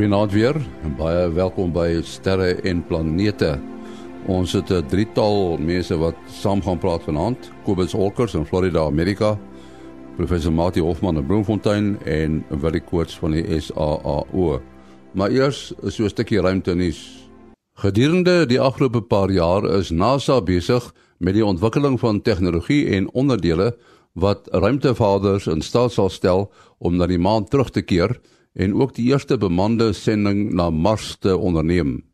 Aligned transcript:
Goeienaand 0.00 0.32
weer 0.32 0.56
en 0.56 0.94
baie 0.96 1.26
welkom 1.36 1.74
by 1.76 1.98
Sterre 2.08 2.54
en 2.64 2.78
Planete. 2.88 3.50
Ons 4.32 4.54
het 4.56 4.70
'n 4.72 4.86
drietal 4.88 5.58
mense 5.58 5.98
wat 5.98 6.16
saam 6.26 6.62
gaan 6.62 6.78
praat 6.78 7.02
vanaand. 7.02 7.50
Kobus 7.64 7.94
Olkers 7.94 8.34
in 8.34 8.46
Florida, 8.46 8.80
Amerika. 8.80 9.38
Professor 10.16 10.52
Mati 10.52 10.80
Hofman 10.80 11.16
in 11.16 11.26
Bloemfontein 11.26 11.98
en 12.04 12.44
Willie 12.48 12.80
Koorts 12.80 13.18
van 13.18 13.30
die 13.30 13.60
SAAO. 13.60 14.60
Maar 15.12 15.30
eers 15.30 15.72
so 15.86 16.04
'n 16.04 16.08
stukkie 16.08 16.40
ruimte 16.40 16.74
nuus. 16.74 17.28
Gedurende 17.74 18.46
die 18.46 18.60
afgelope 18.60 19.02
paar 19.02 19.30
jaar 19.30 19.64
is 19.64 19.90
NASA 19.90 20.40
besig 20.40 20.94
met 21.18 21.34
die 21.34 21.44
ontwikkeling 21.44 22.00
van 22.00 22.22
tegnologie 22.22 22.86
en 22.86 23.12
onderdele 23.12 23.76
wat 24.12 24.48
ruimtevaders 24.50 25.46
in 25.46 25.60
staat 25.60 25.92
sal 25.92 26.08
stel 26.08 26.52
om 26.78 26.96
na 26.96 27.06
die 27.06 27.18
maan 27.18 27.44
terug 27.44 27.70
te 27.70 27.82
keer 27.82 28.20
en 28.52 28.74
ook 28.74 28.94
die 28.94 29.10
eerste 29.10 29.38
bemande 29.38 29.92
sending 29.92 30.52
na 30.52 30.70
Mars 30.70 31.16
te 31.20 31.36
onderneem. 31.36 32.04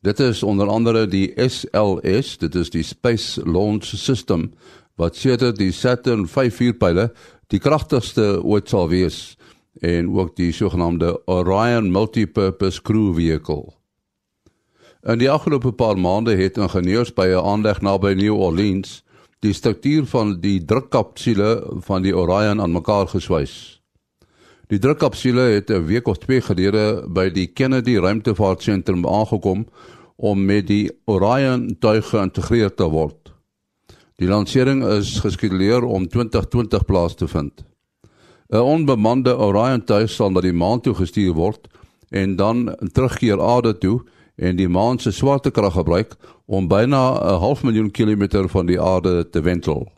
Dit 0.00 0.20
is 0.20 0.42
onder 0.42 0.68
andere 0.68 1.06
die 1.06 1.32
SLS, 1.36 2.38
dit 2.38 2.54
is 2.54 2.70
die 2.70 2.82
Space 2.82 3.42
Launch 3.44 3.84
System 3.84 4.52
wat 4.98 5.16
sedert 5.16 5.58
die 5.58 5.72
Saturn 5.72 6.26
V 6.26 6.50
vuurpyle 6.54 7.12
die 7.50 7.60
kragtigste 7.62 8.38
ooit 8.42 8.68
sal 8.68 8.88
wees 8.90 9.36
en 9.80 10.10
ook 10.10 10.36
die 10.36 10.52
sogenaamde 10.52 11.14
Orion 11.26 11.90
Multipurpose 11.92 12.82
Crew 12.82 13.14
Vehicle. 13.14 13.78
In 15.06 15.18
die 15.18 15.30
afgelope 15.30 15.72
paar 15.72 15.98
maande 15.98 16.34
het 16.36 16.58
ingenieurs 16.58 17.14
by 17.14 17.26
'n 17.26 17.44
aanleg 17.44 17.80
naby 17.80 18.14
New 18.14 18.34
Orleans 18.34 19.02
die 19.40 19.52
struktuur 19.52 20.06
van 20.06 20.40
die 20.40 20.64
drukkapsule 20.64 21.62
van 21.86 22.02
die 22.02 22.16
Orion 22.16 22.60
aan 22.60 22.72
mekaar 22.72 23.06
geswys. 23.06 23.77
Die 24.68 24.78
drukkapsule 24.78 25.40
het 25.40 25.70
'n 25.70 25.86
week 25.86 26.08
of 26.08 26.18
twee 26.18 26.40
gelede 26.40 27.04
by 27.08 27.30
die 27.30 27.46
Kennedy 27.46 27.96
Ruimtevaartsentrum 27.96 29.06
aangekom 29.06 29.66
om 30.16 30.44
met 30.44 30.66
die 30.66 30.90
Orion 31.04 31.76
tuig 31.80 32.08
geïntegreer 32.08 32.74
te 32.74 32.84
word. 32.84 33.32
Die 34.16 34.28
lansering 34.28 34.84
is 34.84 35.20
geskeduleer 35.20 35.84
om 35.84 36.08
2020 36.08 36.84
plaas 36.84 37.14
te 37.14 37.28
vind. 37.28 37.64
'n 38.52 38.56
Onbemande 38.56 39.38
Orion 39.38 39.84
tuig 39.84 40.10
sal 40.10 40.30
na 40.30 40.40
die 40.40 40.52
maan 40.52 40.80
toe 40.80 40.94
gestuur 40.94 41.32
word 41.32 41.68
en 42.10 42.36
dan 42.36 42.76
terugkeer 42.92 43.40
aarde 43.40 43.78
toe 43.78 44.02
en 44.36 44.56
die 44.56 44.68
maan 44.68 44.98
se 44.98 45.10
swaartekrag 45.10 45.72
gebruik 45.72 46.16
om 46.46 46.68
byna 46.68 47.16
'n 47.16 47.40
half 47.40 47.62
miljoen 47.62 47.90
kilometer 47.90 48.48
van 48.48 48.66
die 48.66 48.80
aarde 48.80 49.30
te 49.30 49.40
wentel. 49.40 49.97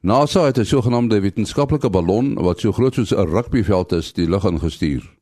NASA 0.00 0.44
het 0.44 0.58
'n 0.58 0.64
sogenaamde 0.64 1.20
wetenskaplike 1.20 1.90
ballon 1.90 2.34
wat 2.34 2.60
so 2.60 2.72
groot 2.72 2.94
soos 2.94 3.10
'n 3.10 3.26
rugbyveld 3.26 3.92
is, 3.92 4.12
die 4.12 4.28
lug 4.28 4.44
ingestuur. 4.44 5.16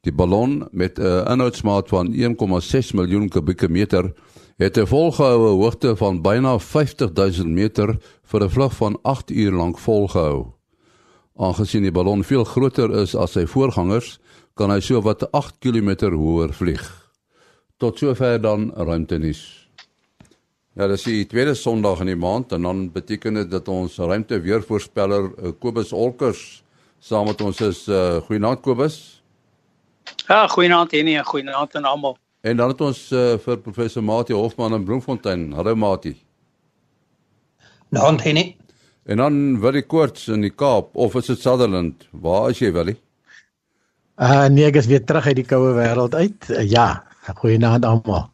Die 0.00 0.12
ballon 0.12 0.68
met 0.70 0.98
'n 0.98 1.26
inhoudsmaat 1.30 1.88
van 1.88 2.12
1,6 2.12 2.92
miljoen 2.92 3.28
kubieke 3.28 3.68
meter 3.68 4.12
het 4.56 4.76
'n 4.78 4.86
volgehoue 4.86 5.48
hoogte 5.48 5.96
van 5.96 6.22
byna 6.22 6.58
50000 6.58 7.48
meter 7.48 7.98
vir 8.22 8.42
'n 8.42 8.50
vlug 8.50 8.76
van 8.76 8.98
8 9.02 9.30
uur 9.30 9.52
lank 9.52 9.78
volgehou. 9.78 10.46
Aangesien 11.36 11.82
die 11.82 11.92
ballon 11.92 12.24
veel 12.24 12.44
groter 12.44 12.90
is 12.90 13.14
as 13.14 13.32
sy 13.32 13.46
voorgangers, 13.46 14.18
kan 14.54 14.70
hy 14.70 14.80
so 14.80 15.00
wat 15.00 15.32
8 15.32 15.58
km 15.58 16.10
hoër 16.12 16.52
vlieg. 16.52 17.12
Tot 17.76 17.98
sover 17.98 18.40
dan 18.40 18.72
ruimtenis. 18.74 19.59
Ja, 20.80 20.86
dis 20.88 21.02
die 21.04 21.26
tweede 21.28 21.52
Sondag 21.52 21.98
in 22.00 22.08
die 22.08 22.16
maand 22.16 22.54
en 22.56 22.64
dan 22.64 22.78
beteken 22.94 23.34
dit 23.36 23.50
dat 23.52 23.66
ons 23.68 23.98
ruimte 24.00 24.38
weervoorspeller 24.40 25.26
uh, 25.28 25.50
Kobus 25.60 25.90
Olkers 25.92 26.62
saam 27.04 27.28
met 27.28 27.42
ons 27.44 27.60
is. 27.66 27.82
Uh, 27.84 28.14
goeienaand 28.24 28.62
Kobus. 28.64 28.96
Ja, 30.24 30.46
goeienaand 30.48 30.96
Henny 30.96 31.18
en 31.20 31.28
goeienaand 31.28 31.76
aan 31.76 31.90
almal. 31.90 32.16
En 32.40 32.56
dan 32.56 32.72
het 32.72 32.80
ons 32.80 33.02
uh, 33.12 33.34
vir 33.44 33.60
professor 33.60 34.00
Mati 34.00 34.32
Hofman 34.32 34.78
in 34.78 34.88
Bloemfontein. 34.88 35.44
Hallo 35.52 35.76
Mati. 35.76 36.14
Nou, 37.92 38.16
Henny. 38.24 38.56
En 39.04 39.20
dan 39.20 39.60
Willie 39.60 39.84
Koorts 39.84 40.30
in 40.32 40.48
die 40.48 40.54
Kaap 40.54 40.96
of 40.96 41.20
is 41.20 41.28
dit 41.28 41.44
Sutherland? 41.44 42.08
Waar 42.10 42.54
is 42.56 42.64
jy 42.64 42.72
Willie? 42.72 42.96
Uh 44.16 44.46
nee, 44.48 44.64
ek 44.72 44.80
is 44.80 44.88
weer 44.88 45.04
terug 45.04 45.28
uit 45.28 45.42
die 45.44 45.48
koue 45.52 45.76
wêreld 45.76 46.16
uit. 46.16 46.48
Uh, 46.48 46.64
ja, 46.64 46.92
goeienaand 47.44 47.84
almal. 47.84 48.30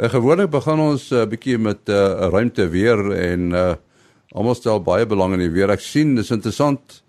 Uh, 0.00 0.08
gewoonlik 0.08 0.48
begin 0.48 0.80
ons 0.80 1.10
'n 1.10 1.14
uh, 1.14 1.26
bietjie 1.28 1.58
met 1.58 1.80
'n 1.84 1.92
uh, 1.92 2.28
ruimte 2.32 2.68
weer 2.68 3.12
en 3.12 3.52
uh 3.52 3.74
almal 4.32 4.54
stel 4.54 4.80
baie 4.80 5.06
belang 5.06 5.34
in 5.34 5.42
die 5.44 5.50
weer. 5.50 5.68
Ek 5.70 5.80
sien 5.80 6.14
dis 6.14 6.30
interessant. 6.30 7.02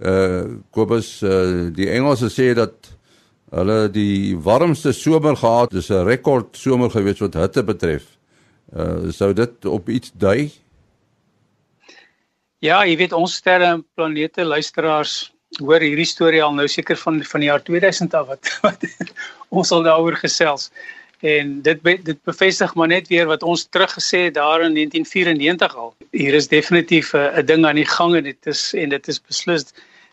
Uh 0.00 0.56
Kobus 0.70 1.22
uh 1.22 1.68
die 1.68 1.90
Engelse 1.90 2.30
sê 2.32 2.54
dat 2.54 2.88
hulle 3.50 3.90
die 3.92 4.36
warmste 4.36 4.92
somer 4.92 5.36
gehad, 5.36 5.70
dis 5.70 5.90
'n 5.90 6.06
rekord 6.08 6.56
somer 6.56 6.90
gewees 6.90 7.20
wat 7.20 7.34
hitte 7.34 7.62
betref. 7.62 8.04
Uh 8.72 9.12
sou 9.12 9.34
dit 9.34 9.64
op 9.64 9.88
iets 9.88 10.12
dui? 10.14 10.50
Ja, 12.60 12.84
jy 12.84 12.96
weet 12.96 13.12
ons 13.12 13.34
sterre 13.34 13.64
en 13.64 13.84
planete 13.94 14.44
luisteraars 14.44 15.32
hoor 15.60 15.80
hierdie 15.80 16.08
storie 16.08 16.42
al 16.42 16.54
nou 16.54 16.68
seker 16.68 16.96
van 16.96 17.22
van 17.22 17.40
die 17.40 17.48
jaar 17.48 17.62
2000 17.62 18.14
af 18.14 18.26
wat, 18.26 18.56
wat 18.64 18.84
ons 19.48 19.70
al 19.70 19.82
daaroor 19.82 20.16
gesels 20.16 20.70
en 21.20 21.62
dit 21.62 21.82
dit 21.82 22.18
bevestig 22.24 22.74
maar 22.74 22.88
net 22.88 23.08
weer 23.08 23.26
wat 23.26 23.42
ons 23.42 23.66
teruggesê 23.70 24.24
het 24.28 24.34
daar 24.34 24.62
in 24.62 24.74
1994 24.74 25.76
al. 25.76 25.94
Hier 26.10 26.34
is 26.34 26.48
definitief 26.48 27.12
'n 27.14 27.44
ding 27.46 27.66
aan 27.66 27.74
die 27.74 27.86
gang 27.86 28.16
en 28.16 28.22
dit 28.22 28.46
is 28.46 28.74
en 28.74 28.88
dit 28.88 29.08
is 29.08 29.20
beslis 29.20 29.64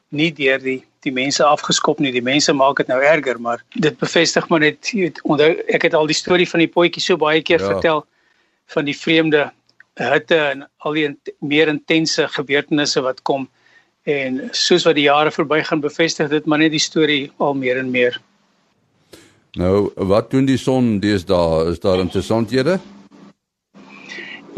nie 0.10 0.32
deur 0.34 0.60
die 0.60 0.84
die 1.06 1.12
mense 1.14 1.44
afgeskop 1.44 2.00
nie. 2.00 2.12
Die 2.12 2.22
mense 2.22 2.54
maak 2.54 2.78
dit 2.78 2.88
nou 2.88 3.02
erger, 3.02 3.40
maar 3.42 3.64
dit 3.70 3.98
bevestig 3.98 4.48
maar 4.50 4.60
net 4.60 4.92
onthou 5.22 5.52
ek 5.68 5.82
het 5.82 5.94
al 5.94 6.08
die 6.08 6.18
storie 6.18 6.50
van 6.50 6.60
die 6.60 6.72
potjie 6.72 7.02
so 7.02 7.18
baie 7.18 7.42
keer 7.42 7.60
ja. 7.60 7.68
vertel 7.74 8.06
van 8.74 8.86
die 8.86 8.98
vreemde 8.98 9.52
hitte 9.94 10.38
en 10.38 10.66
al 10.78 10.94
die 10.94 11.10
meer 11.40 11.68
intense 11.68 12.28
gebeurtenisse 12.28 13.02
wat 13.02 13.22
kom 13.22 13.48
en 14.04 14.42
soos 14.52 14.86
wat 14.86 14.96
die 14.96 15.08
jare 15.08 15.32
verbygaan 15.32 15.82
bevestig 15.82 16.30
dit 16.30 16.46
maar 16.46 16.62
net 16.62 16.72
die 16.72 16.80
storie 16.80 17.32
al 17.38 17.54
meer 17.54 17.78
en 17.78 17.92
meer. 17.92 18.20
Nou, 19.56 19.92
wat 19.96 20.32
doen 20.32 20.46
die 20.46 20.58
son 20.60 20.98
deesdae? 21.00 21.70
Is 21.72 21.80
daar 21.80 22.02
interessanthede? 22.04 22.76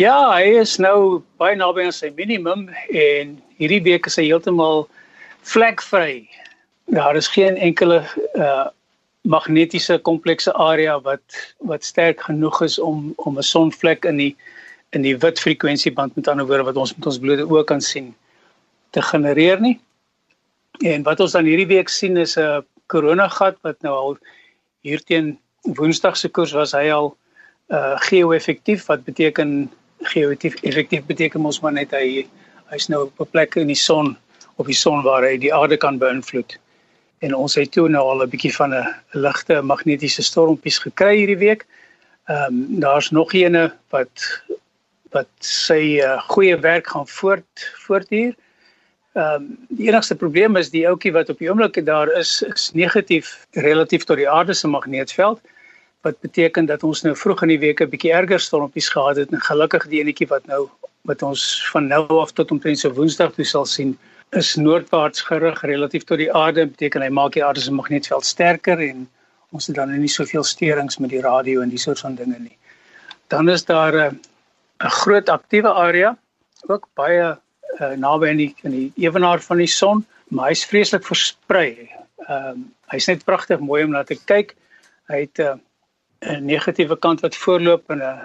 Ja, 0.01 0.15
hy 0.33 0.57
is 0.57 0.77
nou 0.81 1.21
baie 1.37 1.57
naby 1.57 1.85
aan 1.85 1.93
sy 1.93 2.09
minimum 2.17 2.67
en 2.89 3.35
hierdie 3.61 3.83
week 3.85 4.09
is 4.09 4.17
hy 4.17 4.25
heeltemal 4.25 4.87
vlekvry. 5.45 6.25
Daar 6.93 7.17
is 7.19 7.29
geen 7.29 7.61
enkele 7.61 8.01
uh 8.33 8.65
magnetiese 9.27 9.97
komplekse 10.07 10.53
area 10.55 10.93
wat 11.03 11.35
wat 11.67 11.83
sterk 11.83 12.21
genoeg 12.29 12.61
is 12.63 12.77
om 12.79 13.11
om 13.17 13.37
'n 13.37 13.43
sonvlek 13.43 14.05
in 14.05 14.17
die 14.17 14.35
in 14.95 15.01
die 15.01 15.17
wit 15.17 15.39
frekwensieband 15.39 16.15
met 16.15 16.27
ander 16.27 16.47
woorde 16.47 16.63
wat 16.63 16.77
ons 16.77 16.95
met 16.95 17.05
ons 17.05 17.19
blote 17.19 17.43
oë 17.43 17.63
kan 17.65 17.81
sien 17.81 18.15
te 18.95 19.01
genereer 19.01 19.59
nie. 19.59 19.79
En 20.85 21.03
wat 21.03 21.19
ons 21.19 21.31
dan 21.31 21.45
hierdie 21.45 21.67
week 21.67 21.89
sien 21.89 22.17
is 22.17 22.37
'n 22.37 22.63
koronagat 22.87 23.57
wat 23.61 23.81
nou 23.81 23.93
al 23.93 24.17
hierteen 24.81 25.37
Woensdag 25.61 26.17
se 26.17 26.29
koers 26.29 26.51
was 26.51 26.71
hy 26.71 26.89
al 26.91 27.17
uh 27.69 27.95
geo-effektief 28.07 28.85
wat 28.87 29.03
beteken 29.03 29.69
geo-effektief 30.01 31.05
beteken 31.05 31.41
mos 31.41 31.59
maar 31.59 31.73
net 31.73 31.91
hy 31.91 32.27
hy's 32.71 32.87
nou 32.87 33.03
op 33.07 33.19
'n 33.19 33.31
plek 33.31 33.55
in 33.55 33.67
die 33.67 33.75
son 33.75 34.15
op 34.57 34.65
die 34.65 34.75
son 34.75 35.03
waar 35.03 35.23
hy 35.23 35.37
die 35.37 35.53
aarde 35.53 35.77
kan 35.77 35.97
beïnvloed. 36.01 36.57
En 37.19 37.33
ons 37.35 37.55
het 37.55 37.71
toe 37.71 37.89
nou 37.89 38.03
al 38.03 38.23
'n 38.23 38.29
bietjie 38.29 38.55
van 38.55 38.73
'n 38.73 38.95
ligte 39.13 39.61
magnetiese 39.61 40.23
stormpies 40.23 40.79
gekry 40.79 41.17
hierdie 41.17 41.37
week. 41.37 41.65
Ehm 42.27 42.53
um, 42.53 42.79
daar's 42.79 43.09
nog 43.11 43.33
eene 43.33 43.73
wat 43.89 44.43
wat 45.11 45.29
sy 45.39 46.01
uh, 46.03 46.21
goeie 46.27 46.57
werk 46.59 46.87
gaan 46.87 47.07
voort 47.07 47.71
voortduur. 47.85 48.35
Ehm 49.17 49.35
um, 49.35 49.45
die 49.69 49.87
enigste 49.89 50.15
probleem 50.15 50.55
is 50.59 50.67
die 50.69 50.83
ouetjie 50.87 51.11
wat 51.13 51.29
op 51.33 51.39
die 51.41 51.47
oomblik 51.49 51.77
daar 51.85 52.09
is 52.19 52.41
is 52.45 52.71
negatief 52.73 53.47
relatief 53.51 54.03
tot 54.05 54.19
die 54.19 54.27
aarde 54.29 54.53
se 54.53 54.67
magneetveld 54.67 55.39
wat 56.05 56.19
beteken 56.25 56.67
dat 56.69 56.83
ons 56.83 57.01
nou 57.01 57.15
vroeg 57.17 57.41
in 57.47 57.53
die 57.53 57.63
week 57.63 57.81
'n 57.81 57.89
bietjie 57.89 58.11
erger 58.13 58.39
stormpies 58.39 58.89
gehad 58.89 59.17
het 59.21 59.33
en 59.33 59.41
gelukkig 59.47 59.87
die 59.93 60.01
enetjie 60.01 60.27
wat 60.33 60.45
nou 60.45 60.67
wat 61.09 61.23
ons 61.23 61.45
van 61.71 61.87
nou 61.87 62.03
af 62.19 62.31
tot 62.31 62.51
omtrent 62.51 62.79
so 62.79 62.93
Woensdag 62.99 63.33
toe 63.33 63.45
sal 63.45 63.65
sien 63.65 63.97
is 64.41 64.55
noordwaarts 64.55 65.21
gerig 65.31 65.61
relatief 65.61 66.03
tot 66.03 66.17
die 66.17 66.31
aarde 66.33 66.67
beteken 66.67 67.01
hy 67.01 67.09
maak 67.09 67.33
die 67.33 67.45
aarde 67.45 67.61
se 67.61 67.71
magneetveld 67.71 68.25
sterker 68.25 68.79
en 68.89 69.09
ons 69.51 69.67
het 69.67 69.75
dan 69.75 69.99
nie 69.99 70.11
soveel 70.11 70.43
steurings 70.43 70.97
met 70.97 71.09
die 71.09 71.21
radio 71.21 71.61
en 71.61 71.69
die 71.69 71.79
soort 71.79 71.99
van 71.99 72.15
dinge 72.15 72.39
nie. 72.39 72.57
Dan 73.27 73.49
is 73.49 73.65
daar 73.65 73.95
'n 73.95 74.19
'n 74.83 74.95
groot 75.01 75.29
aktiewe 75.29 75.73
area 75.73 76.17
ook 76.67 76.87
baie 76.93 77.37
uh, 77.79 77.93
naby 77.95 78.29
aan 78.29 78.41
die 78.41 78.53
in 78.63 78.71
die 78.71 78.91
ewenaar 79.05 79.41
van 79.43 79.57
die 79.57 79.71
son, 79.71 80.05
maar 80.27 80.51
hy's 80.51 80.65
vreeslik 80.65 81.05
versprei. 81.05 81.89
Ehm 82.27 82.49
um, 82.49 82.65
hy's 82.87 83.07
net 83.07 83.25
pragtig 83.27 83.59
mooi 83.59 83.83
om 83.83 83.91
na 83.91 84.03
te 84.07 84.15
kyk. 84.15 84.55
Hy 85.11 85.19
het 85.25 85.39
'n 85.39 85.43
uh, 85.43 85.55
'n 86.21 86.45
negatiewe 86.45 86.97
kant 86.97 87.21
wat 87.21 87.35
voorloop 87.35 87.91
en 87.91 87.97
'n 87.97 88.01
uh, 88.01 88.23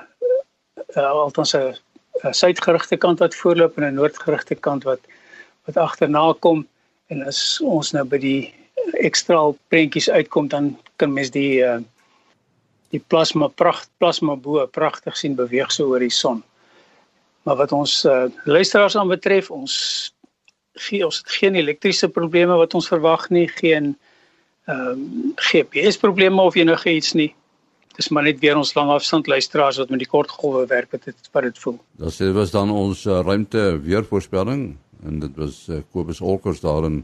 uh, 0.97 1.11
althans 1.11 1.55
'n 1.55 1.75
suidgerigte 2.31 2.97
kant 2.97 3.19
wat 3.19 3.35
voorloop 3.35 3.77
en 3.79 3.85
'n 3.85 3.95
noordgerigte 3.95 4.55
kant 4.55 4.85
wat 4.85 5.01
wat 5.65 5.77
agterna 5.77 6.33
kom 6.41 6.67
en 7.07 7.23
as 7.23 7.61
ons 7.61 7.93
nou 7.93 8.05
by 8.05 8.19
die 8.19 8.55
ekstra 8.93 9.53
prentjies 9.69 10.11
uitkom 10.11 10.49
dan 10.49 10.79
kan 10.97 11.13
mens 11.13 11.31
die 11.31 11.63
uh, 11.63 11.79
die 12.91 13.01
plasma 13.01 13.49
pragt 13.49 13.91
plasma 13.99 14.37
bo 14.37 14.67
pragtig 14.67 15.17
sien 15.17 15.35
beweeg 15.35 15.71
so 15.73 15.89
oor 15.89 15.99
die 16.05 16.11
son. 16.11 16.43
Maar 17.43 17.57
wat 17.57 17.73
ons 17.73 18.05
uh, 18.05 18.25
luisteraars 18.45 18.97
aan 18.97 19.09
betref, 19.09 19.51
ons 19.51 19.75
gee 20.73 21.05
ons 21.05 21.19
het 21.19 21.31
geen 21.31 21.55
elektriese 21.55 22.09
probleme 22.09 22.57
wat 22.57 22.75
ons 22.75 22.89
verwag 22.89 23.29
nie, 23.31 23.49
geen 23.49 23.97
ehm 24.71 24.91
um, 24.91 25.33
GPS 25.43 25.97
probleme 25.99 26.41
of 26.41 26.55
enige 26.55 26.93
iets 26.95 27.13
nie. 27.19 27.33
Dis 27.97 28.09
maar 28.09 28.23
net 28.23 28.39
weer 28.41 28.57
ons 28.57 28.75
langafstand 28.75 29.27
luisteraars 29.27 29.81
wat 29.83 29.91
met 29.91 29.99
die 29.99 30.09
kortgolwe 30.09 30.67
werk 30.71 30.93
wat 30.95 31.05
dit 31.05 31.31
wat 31.33 31.43
dit 31.43 31.59
voel. 31.59 31.81
Dit 31.99 32.33
was 32.33 32.51
dan 32.55 32.71
ons 32.71 33.05
uh, 33.05 33.21
ruimte 33.27 33.81
weervoorspelling 33.83 34.77
en 35.03 35.19
dit 35.19 35.35
was 35.37 35.67
uh, 35.69 35.81
Kobus 35.91 36.21
Olkers 36.21 36.61
daar 36.61 36.87
in 36.87 37.03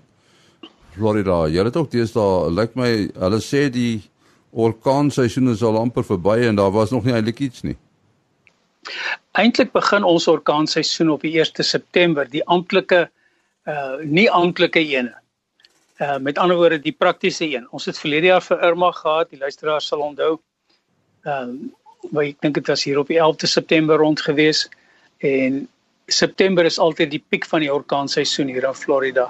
Florida. 0.94 1.49
Jy 1.50 1.67
het 1.67 1.76
ook 1.76 1.91
deesdae 1.91 2.52
lyk 2.55 2.79
my 2.79 2.93
hulle 3.19 3.43
sê 3.43 3.67
die 3.75 4.06
orkaanseisoen 4.50 5.50
is 5.52 5.62
al 5.67 5.76
amper 5.82 6.06
verby 6.06 6.38
en 6.46 6.56
daar 6.56 6.73
was 6.73 6.94
nog 6.94 7.05
nie 7.05 7.17
eintlik 7.19 7.43
iets 7.50 7.67
nie. 7.67 7.76
Eintlik 9.38 9.70
begin 9.70 10.02
ons 10.02 10.26
orkaanseisoen 10.26 11.12
op 11.12 11.23
die 11.23 11.37
1 11.38 11.62
September, 11.62 12.26
die 12.26 12.43
amptelike 12.50 13.06
uh 13.69 13.99
nie 14.02 14.26
amptelike 14.31 14.81
ene. 14.81 15.12
Uh 16.00 16.17
met 16.19 16.38
ander 16.38 16.56
woorde 16.56 16.81
die 16.82 16.94
praktiese 16.96 17.46
een. 17.46 17.69
Ons 17.70 17.87
het 17.87 17.99
verlede 17.99 18.32
jaar 18.32 18.43
vir 18.43 18.64
Irma 18.67 18.90
gehad, 18.96 19.31
die 19.31 19.38
luisteraars 19.38 19.87
sal 19.93 20.02
onthou 20.02 20.38
ehm 21.25 21.50
um, 21.50 21.52
wat 22.14 22.25
ek 22.25 22.40
dink 22.43 22.55
dit 22.55 22.70
was 22.70 22.85
hier 22.87 22.99
op 22.99 23.11
die 23.11 23.19
11de 23.19 23.50
September 23.50 23.99
rond 23.99 24.20
gewees 24.23 24.64
en 25.19 25.67
September 26.06 26.64
is 26.64 26.79
altyd 26.79 27.11
die 27.11 27.23
piek 27.31 27.46
van 27.50 27.61
die 27.61 27.73
orkaanseisoen 27.75 28.50
hier 28.55 28.64
in 28.64 28.75
Florida. 28.75 29.29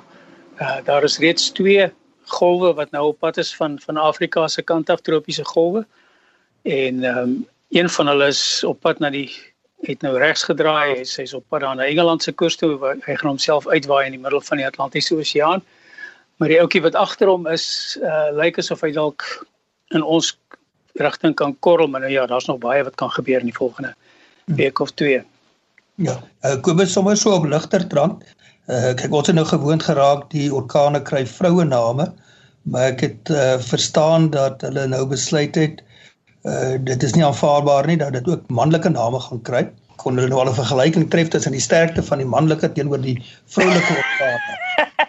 Uh 0.61 0.79
daar 0.89 1.05
is 1.05 1.19
reeds 1.19 1.51
twee 1.51 1.91
golwe 2.39 2.73
wat 2.81 2.91
nou 2.97 3.05
op 3.13 3.19
pad 3.19 3.37
is 3.45 3.53
van 3.57 3.79
van 3.85 3.97
Afrika 3.97 4.49
se 4.49 4.63
kant 4.63 4.91
af 4.91 5.01
tropiese 5.01 5.45
golwe. 5.45 5.85
En 6.63 7.05
ehm 7.05 7.19
um, 7.19 7.47
een 7.69 7.89
van 7.91 8.07
hulle 8.07 8.27
is 8.33 8.65
op 8.65 8.81
pad 8.81 8.99
na 8.99 9.11
die 9.11 9.29
het 9.87 10.03
nou 10.03 10.19
regs 10.19 10.43
gedraai. 10.43 10.99
Hy 10.99 11.05
sy's 11.07 11.35
op 11.37 11.45
pad 11.49 11.63
na 11.63 11.87
Engeland 11.87 12.23
se 12.23 12.33
kus 12.33 12.57
toe. 12.57 12.77
Hy 13.07 13.15
gaan 13.15 13.35
homself 13.35 13.67
uitwaai 13.67 14.07
in 14.07 14.17
die 14.17 14.23
middel 14.23 14.41
van 14.41 14.61
die 14.61 14.67
Atlantiese 14.67 15.15
Oseaan. 15.15 15.63
Maar 16.39 16.49
die 16.49 16.61
ouetjie 16.61 16.83
wat 16.83 16.95
agter 16.95 17.31
hom 17.31 17.47
is, 17.51 17.99
uh 18.03 18.29
lyk 18.35 18.59
asof 18.59 18.83
hy 18.87 18.93
dalk 18.95 19.25
in 19.95 20.03
ons 20.03 20.37
rigting 20.99 21.35
kan 21.35 21.55
korrel, 21.65 21.89
maar 21.89 22.01
nou 22.01 22.13
ja, 22.13 22.27
daar's 22.27 22.47
nog 22.47 22.61
baie 22.63 22.85
wat 22.85 22.95
kan 22.95 23.11
gebeur 23.11 23.41
in 23.41 23.51
die 23.51 23.57
volgende 23.57 23.95
week 24.45 24.79
of 24.79 24.91
twee. 24.91 25.23
Ja, 25.95 26.19
uh, 26.45 26.57
Kobus 26.63 26.93
sommer 26.93 27.17
so 27.17 27.35
op 27.35 27.47
ligter 27.47 27.87
trant. 27.91 28.23
Uh, 28.69 28.93
kyk 28.99 29.15
ons 29.15 29.31
het 29.31 29.37
nou 29.37 29.47
gewoond 29.49 29.83
geraak 29.83 30.29
die 30.31 30.49
orkane 30.55 31.01
kry 31.03 31.25
vroue 31.27 31.65
name, 31.65 32.11
maar 32.69 32.93
ek 32.93 33.05
het 33.07 33.31
uh, 33.33 33.57
verstaan 33.65 34.29
dat 34.35 34.63
hulle 34.67 34.87
nou 34.91 35.07
besluit 35.09 35.57
het 35.59 35.83
uh, 36.49 36.77
dit 36.91 37.03
is 37.03 37.15
nie 37.17 37.25
aanvaarbaar 37.25 37.87
nie 37.91 37.99
dat 38.01 38.13
dit 38.17 38.29
ook 38.29 38.49
manlike 38.61 38.91
name 38.95 39.21
gaan 39.21 39.43
kry. 39.49 39.65
Kon 40.03 40.17
hulle 40.19 40.31
nou 40.31 40.41
al 40.41 40.51
'n 40.53 40.61
vergelyking 40.61 41.09
tref 41.11 41.29
tussen 41.29 41.53
die 41.53 41.65
sterkte 41.65 42.03
van 42.03 42.23
die 42.23 42.31
manlike 42.37 42.73
teenoor 42.73 43.03
die 43.03 43.19
vroulike 43.47 43.99
orkane? 44.03 44.57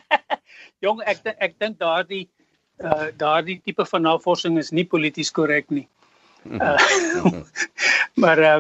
Jong, 0.85 1.01
ek 1.03 1.23
ek 1.37 1.55
dink 1.59 1.79
daardie 1.79 2.27
uh 2.83 3.11
daardie 3.17 3.59
tipe 3.63 3.85
van 3.85 4.01
navorsing 4.07 4.57
is 4.57 4.71
nie 4.71 4.85
polities 4.87 5.31
korrek 5.31 5.69
nie. 5.69 5.87
Uh, 6.47 6.79
maar 8.23 8.39
uh 8.39 8.59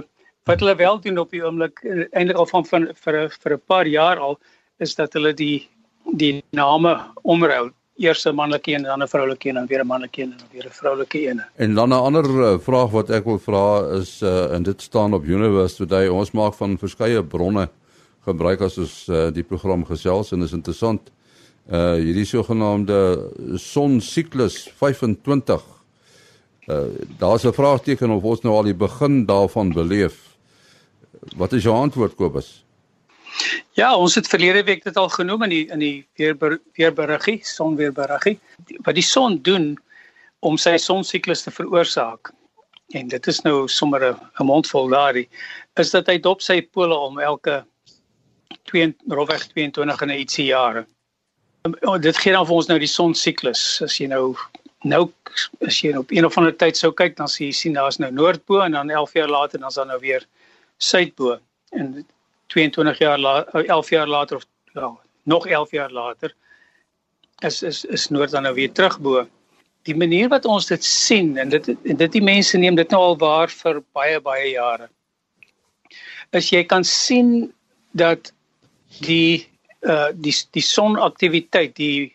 wat 0.49 0.59
hulle 0.59 0.75
wel 0.75 0.99
doen 0.99 1.17
op 1.17 1.31
die 1.31 1.43
oomblik 1.45 1.83
uh, 1.83 2.05
eintlik 2.11 2.37
al 2.37 2.47
van, 2.49 2.65
van 2.65 2.87
vir 3.03 3.29
vir 3.29 3.53
'n 3.53 3.65
paar 3.67 3.87
jaar 3.87 4.19
al 4.19 4.39
is 4.79 4.95
dat 4.95 5.13
hulle 5.13 5.33
die 5.33 5.69
die 6.17 6.43
name 6.51 6.95
omruil. 7.23 7.71
Eers 7.99 8.23
'n 8.25 8.35
manlike 8.35 8.71
een 8.71 8.75
en 8.75 8.83
dan 8.83 9.03
'n 9.03 9.07
vroulike 9.07 9.49
een 9.49 9.57
en 9.57 9.67
weer 9.67 9.83
'n 9.83 9.87
manlike 9.87 10.21
een 10.21 10.31
en 10.31 10.45
weer 10.51 10.65
'n 10.65 10.71
vroulike 10.71 11.29
een. 11.29 11.41
En 11.55 11.73
dan 11.73 11.89
'n 11.89 11.91
ander 11.91 12.25
uh, 12.25 12.59
vraag 12.59 12.89
wat 12.89 13.09
ek 13.09 13.23
wil 13.23 13.39
vra 13.39 13.87
is 13.99 14.21
uh 14.21 14.53
en 14.53 14.63
dit 14.63 14.81
staan 14.81 15.13
op 15.13 15.25
Universe 15.25 15.75
Today. 15.75 16.07
Ons 16.07 16.31
maak 16.31 16.53
van 16.53 16.77
verskeie 16.77 17.23
bronne 17.23 17.69
gebruik 18.19 18.61
as 18.61 18.77
ons 18.77 19.07
uh, 19.07 19.31
die 19.31 19.43
program 19.43 19.85
gesels 19.85 20.31
en 20.31 20.41
is 20.41 20.51
interessant 20.51 21.11
uh 21.71 21.93
hierdie 21.93 22.25
sogenaamde 22.25 23.31
sonsiklus 23.55 24.71
25. 24.77 25.61
Uh 26.67 26.83
daar's 27.17 27.43
'n 27.43 27.53
vraagteken 27.53 28.09
of 28.09 28.23
ons 28.23 28.41
nou 28.41 28.55
al 28.55 28.63
die 28.63 28.75
begin 28.75 29.25
daarvan 29.25 29.73
beleef. 29.73 30.37
Wat 31.35 31.53
is 31.53 31.63
jou 31.63 31.75
antwoord 31.75 32.15
Kobus? 32.15 32.63
Ja, 33.79 33.93
ons 33.95 34.17
het 34.19 34.27
verlede 34.27 34.63
week 34.67 34.81
dit 34.83 34.97
al 34.99 35.07
genoem 35.13 35.45
in 35.45 35.51
die 35.53 35.65
in 35.71 35.79
die 35.79 36.07
weer 36.19 36.35
weerberiggie, 36.75 37.37
sonweerberiggie. 37.47 38.35
Wat 38.83 38.97
die 38.97 39.05
son 39.05 39.37
doen 39.45 39.69
om 40.43 40.57
sy 40.59 40.73
sonsiklus 40.83 41.45
te 41.45 41.53
veroorsaak. 41.55 42.33
En 42.99 43.07
dit 43.07 43.29
is 43.31 43.39
nou 43.45 43.69
sommer 43.71 44.03
'n 44.11 44.45
mondvol 44.49 44.91
daardie 44.91 45.29
is 45.79 45.91
dat 45.95 46.11
hy 46.11 46.17
dop 46.19 46.41
sy 46.41 46.61
pole 46.61 46.95
om 46.95 47.19
elke 47.19 47.63
2 48.71 48.95
rofweg 49.07 49.47
22 49.47 50.01
en 50.01 50.09
ietsie 50.09 50.45
jare. 50.51 50.85
Oh, 51.81 51.97
dit 51.97 52.17
gee 52.17 52.33
dan 52.33 52.45
vir 52.45 52.55
ons 52.55 52.67
nou 52.67 52.79
die 52.79 52.93
sonsiklus. 52.97 53.81
As 53.81 53.97
jy 53.99 54.07
nou 54.07 54.35
nou 54.83 55.11
as 55.67 55.81
jy 55.81 55.95
op 55.95 56.11
een 56.11 56.25
of 56.25 56.37
ander 56.37 56.55
tyd 56.55 56.77
sou 56.77 56.91
kyk, 56.91 57.15
dan 57.15 57.27
sien 57.27 57.47
jy 57.47 57.53
sien 57.53 57.73
daar's 57.73 57.99
nou 57.99 58.11
noordbo 58.11 58.59
en 58.59 58.71
dan 58.71 58.89
11 58.89 59.13
jaar 59.13 59.29
later 59.29 59.59
dan 59.59 59.69
is 59.69 59.75
daar 59.75 59.85
nou 59.85 59.99
weer 59.99 60.25
suidbo. 60.77 61.39
En 61.71 62.05
22 62.53 62.97
jaar 62.97 63.19
later, 63.19 63.65
11 63.65 63.89
jaar 63.89 64.07
later 64.07 64.35
of 64.35 64.45
ja, 64.73 64.91
nog 65.23 65.47
11 65.47 65.71
jaar 65.71 65.91
later 65.91 66.33
is 67.39 67.61
is 67.63 67.85
is 67.85 68.07
noord 68.09 68.31
dan 68.31 68.43
nou 68.43 68.53
weer 68.53 68.71
terugbo. 68.71 69.27
Die 69.87 69.95
manier 69.95 70.27
wat 70.29 70.45
ons 70.45 70.67
dit 70.67 70.83
sien 70.83 71.37
en 71.37 71.49
dit 71.49 71.67
en 71.67 71.97
dit 71.97 72.11
die 72.11 72.23
mense 72.23 72.57
neem 72.57 72.75
dit 72.75 72.91
nou 72.91 73.01
al 73.11 73.17
waar 73.17 73.49
vir 73.61 73.81
baie 73.95 74.19
baie 74.21 74.51
jare. 74.51 74.89
As 76.35 76.51
jy 76.51 76.63
kan 76.63 76.83
sien 76.83 77.51
dat 77.91 78.33
die 79.05 79.47
uh 79.87 80.11
die 80.13 80.35
die 80.51 80.65
sonaktiwiteit 80.65 81.75
die 81.75 82.11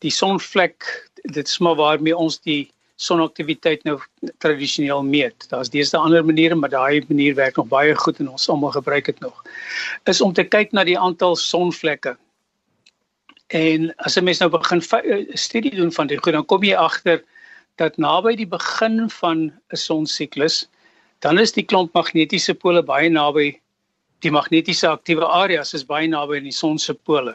die 0.00 0.10
sonvlek 0.10 0.88
dit 1.22 1.46
is 1.46 1.58
maar 1.60 1.76
waarmee 1.76 2.16
ons 2.16 2.40
die 2.40 2.72
sonaktiwiteit 3.02 3.84
nou 3.84 3.96
tradisioneel 4.42 5.02
meet. 5.06 5.46
Daar's 5.50 5.70
deesdae 5.72 6.00
ander 6.00 6.24
maniere, 6.24 6.54
maar 6.58 6.70
daai 6.72 7.02
manier 7.08 7.34
werk 7.38 7.58
nog 7.58 7.70
baie 7.72 7.94
goed 7.98 8.20
en 8.22 8.30
ons 8.30 8.48
almal 8.52 8.74
gebruik 8.76 9.10
dit 9.10 9.20
nog. 9.24 9.42
Is 10.10 10.20
om 10.20 10.32
te 10.32 10.44
kyk 10.44 10.72
na 10.72 10.84
die 10.88 10.98
aantal 10.98 11.36
sonvlekke. 11.36 12.16
En 13.52 13.90
as 13.96 14.16
'n 14.16 14.24
mens 14.24 14.38
nou 14.38 14.50
begin 14.50 14.80
uh, 14.80 15.26
studie 15.34 15.74
doen 15.74 15.92
van 15.92 16.06
dit, 16.06 16.18
goed, 16.22 16.32
dan 16.32 16.46
kom 16.46 16.62
jy 16.62 16.74
agter 16.74 17.24
dat 17.76 17.96
naby 17.96 18.36
die 18.36 18.46
begin 18.46 19.10
van 19.10 19.52
'n 19.72 19.76
sonsiklus, 19.76 20.68
dan 21.20 21.38
is 21.38 21.52
die 21.52 21.64
klomp 21.64 21.92
magnetiese 21.94 22.54
pole 22.54 22.82
baie 22.82 23.10
naby 23.10 23.60
die 24.22 24.30
magnetiese 24.30 24.88
aktiewe 24.88 25.26
areas 25.26 25.74
is 25.74 25.86
baie 25.86 26.08
naby 26.08 26.36
aan 26.38 26.46
die 26.46 26.54
son 26.54 26.78
se 26.78 26.94
pole. 26.94 27.34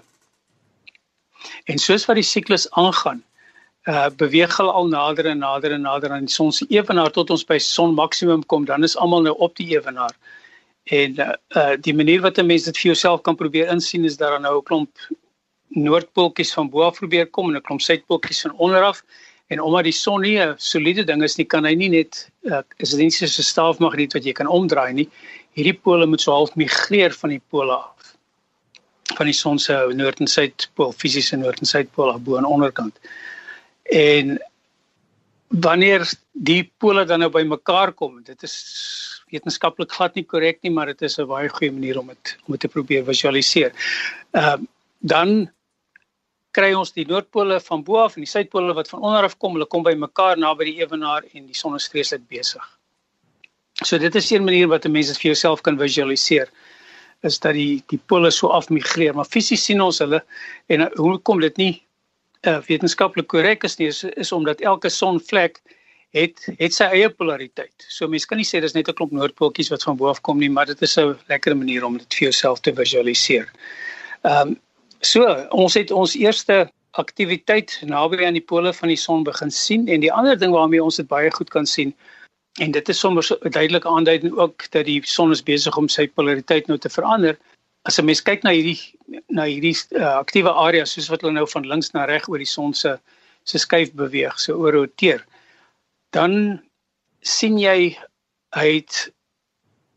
En 1.68 1.78
soos 1.78 2.06
wat 2.08 2.16
die 2.16 2.26
siklus 2.26 2.68
aangaan, 2.72 3.24
uh 3.88 4.08
beweeg 4.20 4.58
hulle 4.58 4.72
al 4.72 4.88
nader 4.88 5.30
en 5.32 5.40
nader 5.44 5.72
en 5.72 5.82
nader 5.82 6.12
aan 6.12 6.26
die 6.28 6.34
son 6.34 6.52
se 6.52 6.66
ewenaar 6.70 7.12
tot 7.12 7.30
ons 7.30 7.46
by 7.46 7.58
son 7.58 7.94
maksimum 7.96 8.44
kom, 8.46 8.66
dan 8.66 8.84
is 8.84 8.98
almal 8.98 9.22
nou 9.22 9.36
op 9.38 9.56
die 9.56 9.70
ewenaar. 9.76 10.16
En 10.84 11.20
uh, 11.20 11.30
uh 11.56 11.76
die 11.80 11.96
manier 11.96 12.22
wat 12.22 12.38
'n 12.38 12.46
mens 12.46 12.64
dit 12.64 12.78
vir 12.78 12.92
jouself 12.92 13.22
kan 13.22 13.36
probeer 13.36 13.72
insien 13.72 14.06
is 14.06 14.18
dat 14.18 14.30
daar 14.30 14.42
nou 14.42 14.58
'n 14.58 14.64
klomp 14.64 14.92
noordpooltjies 15.68 16.54
van 16.54 16.70
bo 16.70 16.82
af 16.82 17.00
probeer 17.00 17.28
kom 17.28 17.50
en 17.50 17.56
'n 17.56 17.62
klomp 17.62 17.82
suidpooltjies 17.82 18.42
van 18.42 18.54
onder 18.58 18.84
af. 18.84 19.04
En 19.48 19.62
omdat 19.62 19.84
die 19.84 19.94
son 19.94 20.22
nie 20.22 20.40
'n 20.40 20.56
soliede 20.58 21.04
ding 21.04 21.24
is 21.24 21.36
nie, 21.36 21.46
kan 21.46 21.66
hy 21.66 21.74
nie 21.76 21.90
net 21.90 22.30
uh, 22.44 22.62
is 22.78 22.90
dit 22.90 23.00
nie 23.00 23.12
soos 23.12 23.40
'n 23.40 23.44
staafmagneet 23.44 24.14
wat 24.14 24.24
jy 24.24 24.32
kan 24.32 24.48
omdraai 24.48 24.94
nie 24.94 25.10
hierdie 25.58 25.78
pole 25.82 26.06
moet 26.06 26.22
so 26.22 26.36
half 26.36 26.54
migreer 26.56 27.16
van 27.18 27.34
die 27.34 27.42
pole 27.50 27.74
af. 27.74 28.14
Van 29.18 29.30
die 29.30 29.36
son 29.36 29.58
se 29.60 29.74
noord 29.98 30.22
en 30.22 30.30
suidpool, 30.30 30.94
fisiese 30.94 31.40
noord 31.40 31.64
en 31.64 31.70
suidpool 31.70 32.12
af 32.14 32.22
bo 32.26 32.38
aan 32.38 32.46
onderkant. 32.46 33.00
En 33.92 34.38
wanneer 35.48 36.04
die 36.32 36.72
pole 36.78 37.06
dan 37.06 37.20
nou 37.20 37.30
bymekaar 37.32 37.94
kom, 37.94 38.22
dit 38.24 38.44
is 38.44 38.56
wetenskaplik 39.32 39.92
glad 39.92 40.16
nie 40.16 40.26
korrek 40.28 40.60
nie, 40.64 40.72
maar 40.72 40.92
dit 40.92 41.02
is 41.02 41.20
'n 41.20 41.28
baie 41.28 41.50
goeie 41.50 41.72
manier 41.72 42.00
om 42.00 42.08
dit 42.08 42.38
om 42.46 42.52
dit 42.52 42.60
te 42.60 42.68
probeer 42.68 43.04
visualiseer. 43.04 43.72
Ehm 44.32 44.62
uh, 44.62 44.66
dan 45.00 45.52
kry 46.52 46.74
ons 46.74 46.92
die 46.92 47.06
noordpole 47.06 47.60
van 47.60 47.84
bo 47.84 48.00
af 48.02 48.16
en 48.16 48.26
die 48.26 48.32
suidpole 48.32 48.74
wat 48.74 48.90
van 48.90 49.02
onder 49.02 49.24
af 49.24 49.38
kom, 49.38 49.54
hulle 49.54 49.66
kom 49.66 49.84
bymekaar 49.84 50.38
naby 50.38 50.72
die 50.72 50.80
ewenaar 50.82 51.24
en 51.34 51.46
die 51.46 51.56
son 51.56 51.76
is 51.76 51.88
vreeslik 51.88 52.28
besig. 52.28 52.64
So 53.86 53.98
dit 53.98 54.16
is 54.16 54.32
'n 54.32 54.44
manier 54.44 54.68
wat 54.68 54.86
'n 54.86 54.92
mens 54.92 55.08
dit 55.08 55.18
vir 55.18 55.32
jouself 55.32 55.62
kan 55.62 55.78
visualiseer 55.78 56.50
is 57.22 57.40
dat 57.40 57.54
die 57.54 57.84
die 57.88 58.00
pole 58.06 58.32
so 58.32 58.48
afmigreer, 58.48 59.14
maar 59.14 59.26
fisies 59.26 59.64
sien 59.64 59.82
ons 59.82 60.00
hulle 60.00 60.24
en 60.68 60.82
uh, 60.82 60.88
hoe 60.96 61.20
kom 61.20 61.40
dit 61.40 61.58
nie 61.58 61.87
uh, 62.42 62.60
wetenskaplik 62.68 63.28
korrek 63.28 63.64
is 63.64 63.78
nie 63.78 63.88
is, 63.88 64.04
is 64.04 64.32
omdat 64.32 64.62
elke 64.62 64.90
sonvlek 64.90 65.62
het 66.16 66.46
het 66.58 66.74
sy 66.74 66.88
eie 66.94 67.10
polariteit. 67.10 67.86
So 67.90 68.08
mens 68.08 68.26
kan 68.26 68.38
nie 68.38 68.48
sê 68.48 68.62
dis 68.62 68.74
net 68.74 68.88
'n 68.88 68.94
klomp 68.94 69.12
noordpooltjies 69.12 69.70
wat 69.70 69.84
van 69.84 69.98
bo 69.98 70.08
af 70.08 70.22
kom 70.22 70.40
nie, 70.40 70.50
maar 70.50 70.66
dit 70.66 70.82
is 70.82 70.98
'n 70.98 71.18
lekker 71.28 71.58
manier 71.58 71.84
om 71.84 71.98
dit 71.98 72.14
vir 72.14 72.30
jouself 72.30 72.60
te 72.60 72.74
visualiseer. 72.74 73.52
Ehm 74.24 74.48
um, 74.48 74.60
so 75.02 75.24
ons 75.52 75.74
het 75.74 75.92
ons 75.92 76.16
eerste 76.16 76.72
aktiwiteit 76.92 77.82
naby 77.86 78.26
aan 78.26 78.34
die 78.34 78.46
pole 78.46 78.74
van 78.74 78.88
die 78.88 78.98
son 78.98 79.24
begin 79.24 79.52
sien 79.52 79.88
en 79.88 80.00
die 80.00 80.12
ander 80.14 80.38
ding 80.40 80.52
waarmee 80.52 80.84
ons 80.84 80.96
dit 80.96 81.08
baie 81.08 81.32
goed 81.32 81.50
kan 81.50 81.66
sien 81.66 81.94
en 82.60 82.72
dit 82.72 82.90
is 82.90 83.00
sommer 83.00 83.24
so 83.24 83.38
duidelik 83.42 83.86
aanduidend 83.86 84.34
ook 84.34 84.66
dat 84.72 84.86
die 84.86 85.02
son 85.06 85.32
is 85.32 85.44
besig 85.44 85.78
om 85.78 85.88
sy 85.88 86.08
polariteit 86.08 86.68
nou 86.68 86.78
te 86.78 86.90
verander. 86.90 87.38
As 87.88 88.00
'n 88.00 88.06
mens 88.06 88.22
kyk 88.22 88.44
na 88.44 88.52
hierdie 88.52 88.80
na 89.32 89.48
hierdie 89.48 89.76
uh, 89.96 90.20
aktiewe 90.20 90.52
area 90.52 90.86
soos 90.86 91.10
wat 91.12 91.22
hulle 91.24 91.38
nou 91.38 91.48
van 91.48 91.68
links 91.72 91.94
na 91.94 92.06
reg 92.06 92.28
oor 92.28 92.42
die 92.44 92.54
son 92.54 92.74
se 92.74 92.98
se 93.48 93.60
skuif 93.64 93.94
beweeg, 93.96 94.36
so 94.44 94.58
oor 94.60 94.76
roteer, 94.76 95.22
dan 96.12 96.60
sien 97.24 97.56
jy 97.60 97.96
hy 98.56 98.68
het 98.74 99.08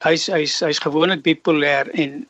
hy's 0.07 0.29
hy's 0.31 0.61
hy's 0.65 0.83
gewoonlik 0.83 1.25
bipolêr 1.27 1.91
en 1.99 2.21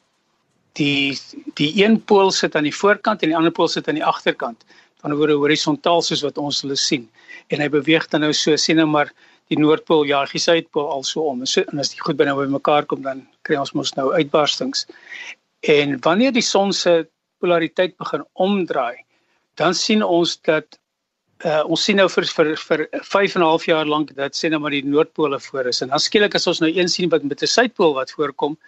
die 0.79 1.19
die 1.61 1.73
een 1.83 1.99
pool 2.01 2.31
sit 2.35 2.57
aan 2.57 2.69
die 2.69 2.75
voorkant 2.75 3.23
en 3.23 3.33
die 3.33 3.37
ander 3.37 3.55
pool 3.55 3.69
sit 3.69 3.89
aan 3.89 3.99
die 4.01 4.07
agterkant. 4.07 4.65
Van 5.01 5.13
oor 5.17 5.33
horisontaal 5.33 6.03
soos 6.05 6.23
wat 6.27 6.39
ons 6.39 6.61
hulle 6.65 6.77
sien. 6.77 7.07
En 7.49 7.61
hy 7.63 7.69
beweeg 7.73 8.09
dan 8.13 8.25
nou 8.25 8.33
so 8.37 8.57
sien 8.61 8.77
nou 8.81 8.89
maar 8.89 9.13
die 9.51 9.59
noordpool 9.59 10.05
ja 10.07 10.23
die 10.31 10.41
suidpool 10.41 10.91
also 10.93 11.25
om. 11.31 11.45
So, 11.47 11.65
en 11.73 11.81
as 11.83 11.93
dit 11.95 12.03
goed 12.05 12.19
binne 12.21 12.37
by 12.37 12.47
mekaar 12.51 12.87
kom 12.87 13.03
dan 13.03 13.25
kry 13.49 13.59
ons 13.59 13.73
mos 13.75 13.95
nou 13.97 14.11
uitbarstings 14.13 14.87
en 15.61 15.99
wanneer 16.01 16.33
die 16.33 16.43
son 16.43 16.73
se 16.73 17.09
polariteit 17.39 17.97
begin 17.97 18.25
omdraai 18.33 19.05
dan 19.61 19.75
sien 19.75 20.03
ons 20.03 20.37
dat 20.49 20.81
uh, 21.45 21.63
ons 21.65 21.83
sien 21.85 21.99
nou 22.01 22.07
vir 22.13 22.27
vir 22.37 22.53
vir 22.61 22.87
5 22.93 23.37
en 23.37 23.43
'n 23.43 23.49
half 23.49 23.67
jaar 23.67 23.87
lank 23.87 24.15
dat 24.17 24.37
sê 24.37 24.51
nou 24.51 24.61
maar 24.61 24.75
die 24.77 24.85
noordpole 24.85 25.41
voor 25.41 25.67
is. 25.67 25.83
En 25.83 25.89
dan 25.89 25.99
skielik 25.99 26.35
as 26.35 26.47
ons 26.47 26.61
nou 26.61 26.71
een 26.71 26.89
sien 26.89 27.09
wat 27.09 27.23
met 27.23 27.43
'n 27.43 27.47
suidpool 27.47 27.95
wat 27.95 28.11
voorkom 28.11 28.59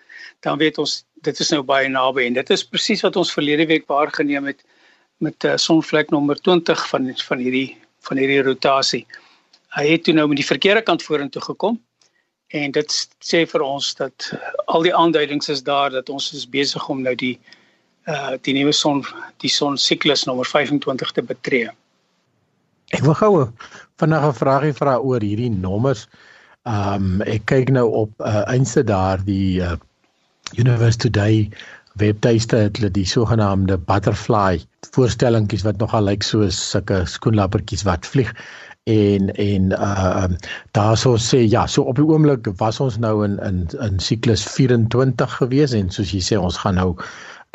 dan 0.40 0.58
weet 0.58 0.78
ons 0.78 1.04
dit 1.22 1.40
is 1.40 1.50
nou 1.50 1.62
baie 1.62 1.88
naby. 1.88 2.26
En 2.26 2.32
dit 2.32 2.50
is 2.50 2.64
presies 2.64 3.02
wat 3.02 3.16
ons 3.16 3.32
verlede 3.32 3.66
week 3.66 3.86
waargeneem 3.86 4.46
het 4.46 4.64
met 5.18 5.44
uh, 5.44 5.56
sonvlek 5.56 6.10
nommer 6.10 6.36
20 6.36 6.88
van 6.88 7.12
van 7.16 7.38
hierdie 7.38 7.76
van 8.00 8.16
hierdie 8.16 8.42
rotasie. 8.42 9.06
Hy 9.76 9.86
het 9.86 10.04
toe 10.04 10.14
nou 10.14 10.26
met 10.28 10.36
die 10.36 10.46
verkeerde 10.46 10.82
kant 10.82 11.02
vorentoe 11.02 11.42
gekom 11.42 11.80
en 12.52 12.72
dit 12.72 12.94
sê 13.24 13.42
vir 13.48 13.64
ons 13.64 13.94
dat 13.98 14.28
al 14.66 14.84
die 14.86 14.94
aanduidings 14.94 15.48
is 15.52 15.62
daar 15.64 15.90
dat 15.90 16.10
ons 16.12 16.32
is 16.36 16.48
besig 16.48 16.88
om 16.92 17.02
nou 17.02 17.14
die 17.14 17.38
uh 18.10 18.34
die 18.42 18.54
nuwe 18.56 18.72
son 18.74 19.04
die 19.44 19.50
son 19.50 19.78
siklus 19.78 20.26
nommer 20.26 20.48
25 20.48 21.12
te 21.12 21.22
betree. 21.22 21.70
Ek 22.92 23.04
wil 23.06 23.14
gou 23.14 23.32
vinnig 24.02 24.24
'n 24.28 24.38
vraagie 24.40 24.76
vra 24.80 24.98
oor 24.98 25.20
hierdie 25.20 25.50
nommers. 25.50 26.08
Ehm 26.66 27.20
um, 27.20 27.22
ek 27.22 27.46
kyk 27.46 27.70
nou 27.70 27.88
op 28.04 28.12
uh, 28.20 28.42
eenste 28.52 28.84
daar 28.84 29.22
die 29.24 29.60
uh, 29.60 29.76
Universe 30.58 30.98
Today 30.98 31.48
webtuiste 32.00 32.56
het 32.56 32.76
hulle 32.76 32.90
die 32.90 33.06
sogenaamde 33.06 33.78
butterfly 33.78 34.60
voorstellingkies 34.96 35.64
wat 35.64 35.80
nogal 35.80 36.04
lyk 36.08 36.22
soos 36.22 36.58
sulke 36.70 37.02
skoenlappertjies 37.06 37.84
wat 37.88 38.06
vlieg 38.06 38.32
en 38.90 39.30
en 39.34 39.70
uh 39.72 40.26
daarso 40.74 41.16
sê 41.16 41.44
ja 41.46 41.66
so 41.66 41.82
op 41.82 41.96
die 41.96 42.06
oomblik 42.06 42.48
was 42.58 42.80
ons 42.80 42.98
nou 42.98 43.24
in 43.24 43.38
in 43.46 43.66
in 43.80 43.98
siklus 43.98 44.42
24 44.42 45.36
gewees 45.38 45.72
en 45.72 45.90
soos 45.90 46.10
jy 46.10 46.20
sê 46.20 46.38
ons 46.38 46.58
gaan 46.64 46.74
nou 46.74 46.96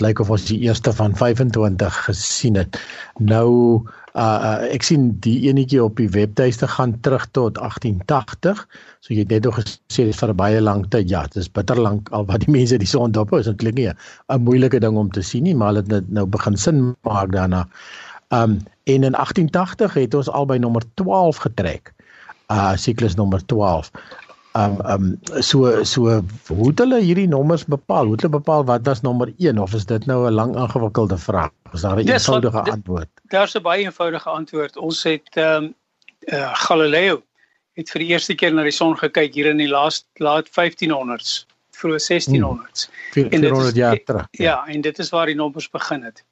lyk 0.04 0.20
of 0.20 0.30
ons 0.30 0.46
die 0.48 0.60
eerste 0.64 0.94
van 0.94 1.16
25 1.16 2.04
gesien 2.06 2.56
het 2.56 2.80
nou 3.20 3.84
uh 4.18 4.70
ek 4.74 4.86
sien 4.88 5.10
die 5.26 5.36
enetjie 5.50 5.84
op 5.84 6.00
die 6.00 6.10
webtuiste 6.14 6.68
gaan 6.68 6.96
terug 7.06 7.28
tot 7.38 7.60
1880. 7.62 8.64
So 9.02 9.14
jy 9.14 9.26
het 9.26 9.34
net 9.36 9.46
nog 9.46 9.60
gesê 9.60 10.08
dit 10.08 10.18
vir 10.22 10.34
baie 10.34 10.62
lank 10.62 10.90
tyd. 10.94 11.10
Ja, 11.12 11.22
dit 11.28 11.44
is 11.44 11.52
bitter 11.52 11.78
lank 11.82 12.10
al 12.10 12.26
wat 12.32 12.46
die 12.46 12.54
mense 12.56 12.80
die 12.82 12.90
son 12.90 13.14
dop 13.14 13.36
is. 13.38 13.46
Dit 13.46 13.60
klink 13.62 13.78
nie 13.78 13.92
'n 13.92 14.42
moeilike 14.42 14.80
ding 14.80 14.98
om 14.98 15.12
te 15.12 15.22
sien 15.22 15.44
nie, 15.44 15.56
maar 15.56 15.74
dit 15.84 16.10
nou 16.10 16.26
begin 16.26 16.58
sin 16.58 16.96
maak 17.04 17.32
daarna. 17.32 17.68
Um 18.32 18.60
en 18.88 19.04
in 19.04 19.16
1880 19.20 19.94
het 19.94 20.14
ons 20.14 20.30
al 20.30 20.46
by 20.48 20.58
nommer 20.64 20.84
12 20.94 21.44
getrek. 21.48 21.94
Uh 22.48 22.76
siklus 22.80 23.16
nommer 23.20 23.44
12 23.46 23.92
um 24.58 24.78
um 24.94 25.20
so 25.44 25.84
so 25.84 26.24
hoe 26.48 26.68
het 26.70 26.80
hulle 26.80 27.00
hierdie 27.04 27.28
nommers 27.28 27.66
bepaal? 27.66 28.10
Hoe 28.10 28.16
het 28.16 28.26
hulle 28.26 28.38
bepaal 28.40 28.66
wat 28.66 28.86
was 28.88 29.02
nommer 29.02 29.34
1 29.38 29.60
of 29.62 29.74
is 29.74 29.86
dit 29.86 30.06
nou 30.06 30.28
'n 30.28 30.34
lang 30.34 30.56
ingewikkelde 30.56 31.18
vraag? 31.18 31.52
Is 31.74 31.82
daar 31.82 31.98
'n 31.98 32.06
yes, 32.06 32.28
eenvoudige 32.28 32.64
dit, 32.64 32.74
antwoord? 32.74 33.10
Daar's 33.34 33.56
'n 33.56 33.62
baie 33.62 33.84
eenvoudige 33.84 34.30
antwoord. 34.30 34.78
Ons 34.78 35.04
het 35.04 35.30
ehm 35.36 35.64
um, 35.64 35.74
uh, 36.20 36.54
Galileo 36.54 37.24
het 37.74 37.90
vir 37.90 38.00
die 38.00 38.08
eerste 38.08 38.36
keer 38.36 38.54
na 38.54 38.64
die 38.64 38.72
son 38.72 38.98
gekyk 38.98 39.34
hier 39.34 39.46
in 39.46 39.58
die 39.58 39.70
laaste 39.70 40.08
laat 40.24 40.50
1500s, 40.50 41.46
vroeg 41.72 42.02
1600s. 42.02 42.90
Hmm, 43.14 43.30
400 43.30 43.76
jaar 43.76 44.04
terug. 44.04 44.28
Ja. 44.32 44.44
ja, 44.44 44.74
en 44.74 44.82
dit 44.82 45.00
is 45.00 45.10
waar 45.10 45.26
die 45.26 45.36
nommers 45.36 45.70
begin 45.70 46.04
het. 46.04 46.24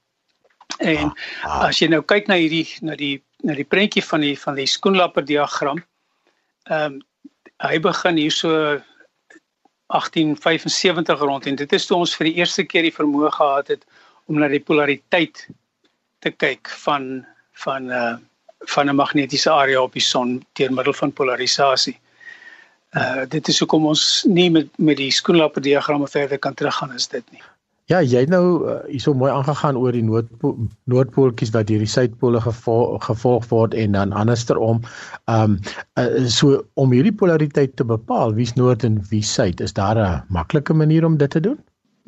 En 0.77 1.11
ah, 1.11 1.13
ah. 1.43 1.67
as 1.69 1.79
jy 1.79 1.87
nou 1.91 2.01
kyk 2.03 2.27
na 2.27 2.35
hierdie 2.39 2.67
na 2.81 2.95
die 2.99 3.21
na 3.45 3.53
die 3.53 3.67
prentjie 3.67 4.03
van 4.03 4.21
die 4.25 4.35
van 4.39 4.55
die 4.55 4.67
skoenlapper 4.67 5.25
diagram, 5.25 5.83
ehm 6.69 6.97
um, 6.97 7.01
hy 7.63 7.77
begin 7.79 8.17
hier 8.19 8.33
so 8.35 8.51
1875 9.87 11.19
rond 11.19 11.45
en 11.45 11.55
dit 11.55 11.73
is 11.73 11.85
toe 11.87 11.97
ons 11.97 12.15
vir 12.19 12.27
die 12.27 12.41
eerste 12.41 12.65
keer 12.67 12.83
die 12.83 12.95
vermoë 12.95 13.29
gehad 13.31 13.69
het 13.71 13.85
om 14.25 14.39
na 14.41 14.49
die 14.51 14.59
polariteit 14.59 15.45
te 16.25 16.31
kyk 16.33 16.71
van 16.83 17.25
van 17.63 17.87
'n 17.87 17.91
uh, 17.91 18.15
van 18.73 18.89
'n 18.89 18.95
magnetiese 18.95 19.51
area 19.51 19.81
op 19.81 19.93
die 19.93 20.01
son 20.01 20.45
deur 20.53 20.73
middel 20.73 20.93
van 20.93 21.13
polarisasie. 21.13 21.99
Uh 22.91 23.25
dit 23.29 23.47
is 23.47 23.59
hoekom 23.59 23.85
ons 23.85 24.23
nie 24.27 24.49
met 24.49 24.67
met 24.77 24.97
die 24.97 25.11
skoenlapper 25.11 25.61
diagramme 25.61 26.07
verder 26.07 26.39
kan 26.39 26.53
teruggaan 26.53 26.91
as 26.91 27.07
dit 27.07 27.31
nie. 27.31 27.41
Ja, 27.85 27.99
jy 28.01 28.23
het 28.23 28.31
nou 28.33 28.65
uh, 28.65 28.79
hierso 28.89 29.13
mooi 29.13 29.29
aangegaan 29.29 29.77
oor 29.77 29.93
die 29.93 30.01
noordpool 30.01 30.55
noordpooltjies 30.89 31.51
wat 31.53 31.67
deur 31.69 31.83
die 31.83 31.89
suidpole 31.89 32.39
gevolg, 32.41 33.03
gevolg 33.05 33.45
word 33.51 33.75
en 33.77 33.93
dan 33.93 34.15
andersom. 34.17 34.81
Ehm 35.29 35.53
um, 35.53 35.59
uh, 36.01 36.25
so 36.25 36.63
om 36.81 36.95
hierdie 36.95 37.13
polariteit 37.13 37.75
te 37.77 37.85
bepaal, 37.85 38.33
wie's 38.33 38.55
noord 38.57 38.87
en 38.87 38.97
wie 39.11 39.21
suid, 39.21 39.61
is 39.61 39.77
daar 39.77 40.01
'n 40.01 40.23
maklike 40.33 40.73
manier 40.73 41.05
om 41.05 41.17
dit 41.17 41.29
te 41.29 41.39
doen? 41.39 41.59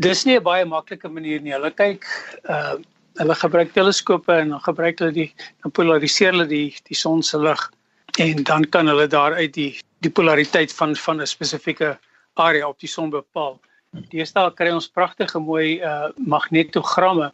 Dis 0.01 0.25
nie 0.25 0.39
'n 0.39 0.43
baie 0.43 0.65
maklike 0.65 1.09
manier 1.09 1.41
nie. 1.41 1.53
Hulle 1.53 1.71
kyk 1.71 2.05
uh 2.49 2.77
hulle 3.17 3.35
gebruik 3.35 3.73
teleskope 3.73 4.33
en 4.33 4.49
dan 4.49 4.61
gebruik 4.61 4.99
hulle 4.99 5.13
die 5.13 5.33
dan 5.61 5.71
polariseer 5.71 6.31
hulle 6.31 6.47
die 6.47 6.73
die 6.89 6.95
son 6.95 7.23
se 7.23 7.37
lig 7.37 7.71
en 8.17 8.43
dan 8.43 8.65
kan 8.65 8.87
hulle 8.87 9.07
daaruit 9.07 9.53
die 9.53 9.73
die 10.01 10.11
polariteit 10.11 10.73
van 10.73 10.95
van 10.95 11.21
'n 11.21 11.27
spesifieke 11.27 11.97
area 12.33 12.67
op 12.67 12.79
die 12.79 12.89
son 12.89 13.09
bepaal. 13.09 13.59
Deesdae 14.11 14.53
kry 14.53 14.71
ons 14.75 14.89
pragtige 14.89 15.39
mooi 15.39 15.79
uh 15.79 16.09
magnetogramme 16.17 17.31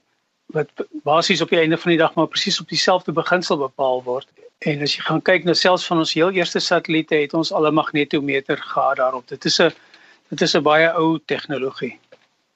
wat 0.53 0.69
basies 1.07 1.41
op 1.41 1.49
die 1.49 1.59
einde 1.59 1.77
van 1.77 1.91
die 1.91 1.99
dag 2.01 2.13
maar 2.15 2.27
presies 2.27 2.59
op 2.61 2.69
dieselfde 2.69 3.11
beginsel 3.11 3.57
bepaal 3.57 4.03
word. 4.05 4.27
En 4.69 4.81
as 4.85 4.95
jy 4.95 5.01
gaan 5.07 5.21
kyk 5.21 5.47
na 5.47 5.55
selfs 5.57 5.87
van 5.89 6.03
ons 6.03 6.13
heel 6.13 6.31
eerste 6.31 6.59
satelliete 6.59 7.15
het 7.15 7.33
ons 7.33 7.51
al 7.51 7.67
'n 7.67 7.73
magnetometer 7.73 8.57
gehad 8.57 8.97
daarop. 8.97 9.27
Dit 9.27 9.45
is 9.45 9.59
'n 9.59 9.71
dit 10.29 10.41
is 10.41 10.55
'n 10.55 10.63
baie 10.63 10.93
ou 10.93 11.19
tegnologie. 11.25 11.99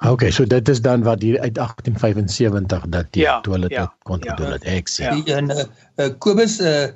Okay, 0.05 0.29
so 0.31 0.45
dit 0.45 0.69
is 0.69 0.81
dan 0.81 1.03
wat 1.03 1.21
hier 1.21 1.39
uit 1.39 1.55
1875 1.55 2.85
dat 2.87 3.05
die 3.11 3.23
ja, 3.23 3.41
toilet 3.41 3.71
ja, 3.71 3.93
kon 4.03 4.19
ja, 4.21 4.35
doen 4.35 4.51
dit 4.51 4.63
ek 4.63 4.89
sê. 4.89 5.09
Ja. 5.09 5.37
En 5.37 5.49
uh, 5.49 6.09
Kobus 6.17 6.59
uh 6.59 6.87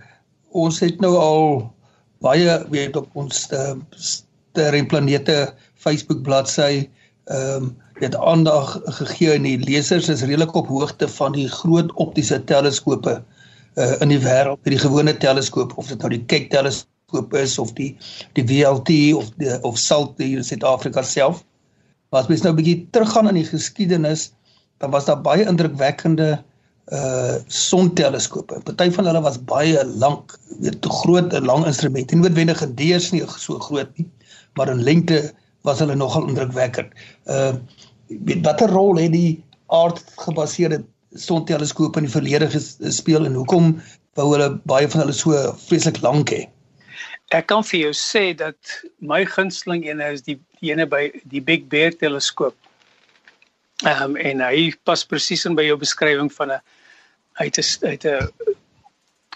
ons 0.52 0.80
het 0.80 1.00
nou 1.00 1.16
al 1.16 1.74
baie 2.20 2.66
weet 2.70 2.96
op 2.96 3.08
ons 3.14 3.48
uh, 3.56 3.74
ster 3.96 4.74
en 4.74 4.88
planete 4.88 5.54
Facebook 5.82 6.22
bladsy 6.28 6.88
ehm 7.32 7.64
um, 7.64 7.72
het 8.02 8.16
aandag 8.18 8.80
gegee 8.98 9.36
en 9.36 9.44
die 9.46 9.60
lesers 9.62 10.08
is 10.10 10.24
redelik 10.26 10.56
op 10.58 10.68
hoogte 10.68 11.08
van 11.08 11.36
die 11.36 11.48
groot 11.50 11.92
optiese 12.02 12.40
teleskope 12.50 13.20
uh, 13.76 13.94
in 14.02 14.10
die 14.10 14.20
wêreld, 14.24 14.58
die 14.66 14.80
gewone 14.82 15.14
teleskoop 15.18 15.76
of 15.78 15.92
dit 15.92 16.02
nou 16.02 16.10
die 16.10 16.24
Keck 16.26 16.50
teleskoop 16.50 17.36
is 17.38 17.58
of 17.62 17.76
die 17.78 17.92
die 18.38 18.46
VLT 18.50 18.98
of 19.20 19.30
die 19.38 19.54
of 19.68 19.78
SALT 19.78 20.18
hier 20.18 20.42
in 20.42 20.48
Suid-Afrika 20.48 21.04
self. 21.06 21.44
Maar 22.10 22.26
as 22.26 22.32
mens 22.32 22.42
nou 22.42 22.54
'n 22.54 22.60
bietjie 22.60 22.88
teruggaan 22.92 23.30
in 23.30 23.38
die 23.40 23.48
geskiedenis, 23.48 24.32
dan 24.82 24.92
was 24.92 25.06
daar 25.06 25.22
baie 25.22 25.46
indrukwekkende 25.46 26.42
uh 26.92 27.36
sonteleskope. 27.48 28.60
Party 28.66 28.90
van 28.92 29.06
hulle 29.06 29.22
was 29.22 29.38
baie 29.48 29.86
lank, 29.86 30.34
weet 30.60 30.82
te 30.82 30.90
groot 30.90 31.34
en 31.34 31.46
lang 31.46 31.66
instrumente. 31.66 32.16
Nie 32.16 32.24
noodwendig 32.24 32.62
in 32.62 32.76
deurs 32.76 33.12
nie 33.12 33.24
so 33.38 33.60
groot 33.60 33.98
nie, 33.98 34.10
maar 34.58 34.70
in 34.70 34.84
lengte 34.84 35.32
was 35.68 35.80
hulle 35.80 35.96
nogal 35.96 36.28
indrukwekkend. 36.28 36.94
Uh 37.26 37.54
weet 38.08 38.44
watter 38.44 38.70
rol 38.70 38.98
het 39.00 39.14
die 39.14 39.44
aardgebaseerde 39.72 40.82
sonteleskope 41.16 42.00
in 42.00 42.08
die 42.08 42.12
verlede 42.12 42.50
gespeel 42.52 43.26
en 43.26 43.38
hoekom 43.40 43.78
wou 44.20 44.26
hulle 44.34 44.50
baie 44.68 44.90
van 44.92 45.06
hulle 45.06 45.16
so 45.16 45.38
vreeslik 45.68 46.02
lank 46.04 46.34
hê? 46.34 46.42
Ek 47.32 47.48
kan 47.48 47.64
vir 47.64 47.86
jou 47.86 47.94
sê 47.96 48.24
dat 48.36 48.76
my 49.00 49.22
gunsteling 49.24 49.86
ene 49.88 50.10
is 50.12 50.26
die, 50.28 50.36
ene 50.60 50.84
by 50.88 51.06
die 51.32 51.40
Big 51.40 51.70
Bear 51.72 51.96
teleskoop. 51.96 52.58
Ehm 53.86 54.12
um, 54.12 54.18
en 54.20 54.44
hy 54.44 54.74
pas 54.84 55.06
presies 55.08 55.46
in 55.48 55.56
by 55.56 55.64
jou 55.66 55.78
beskrywing 55.80 56.30
van 56.36 56.58
'n 56.58 56.60
uit 57.40 57.58
'n 57.58 57.88
uit 57.88 58.06
'n 58.06 58.28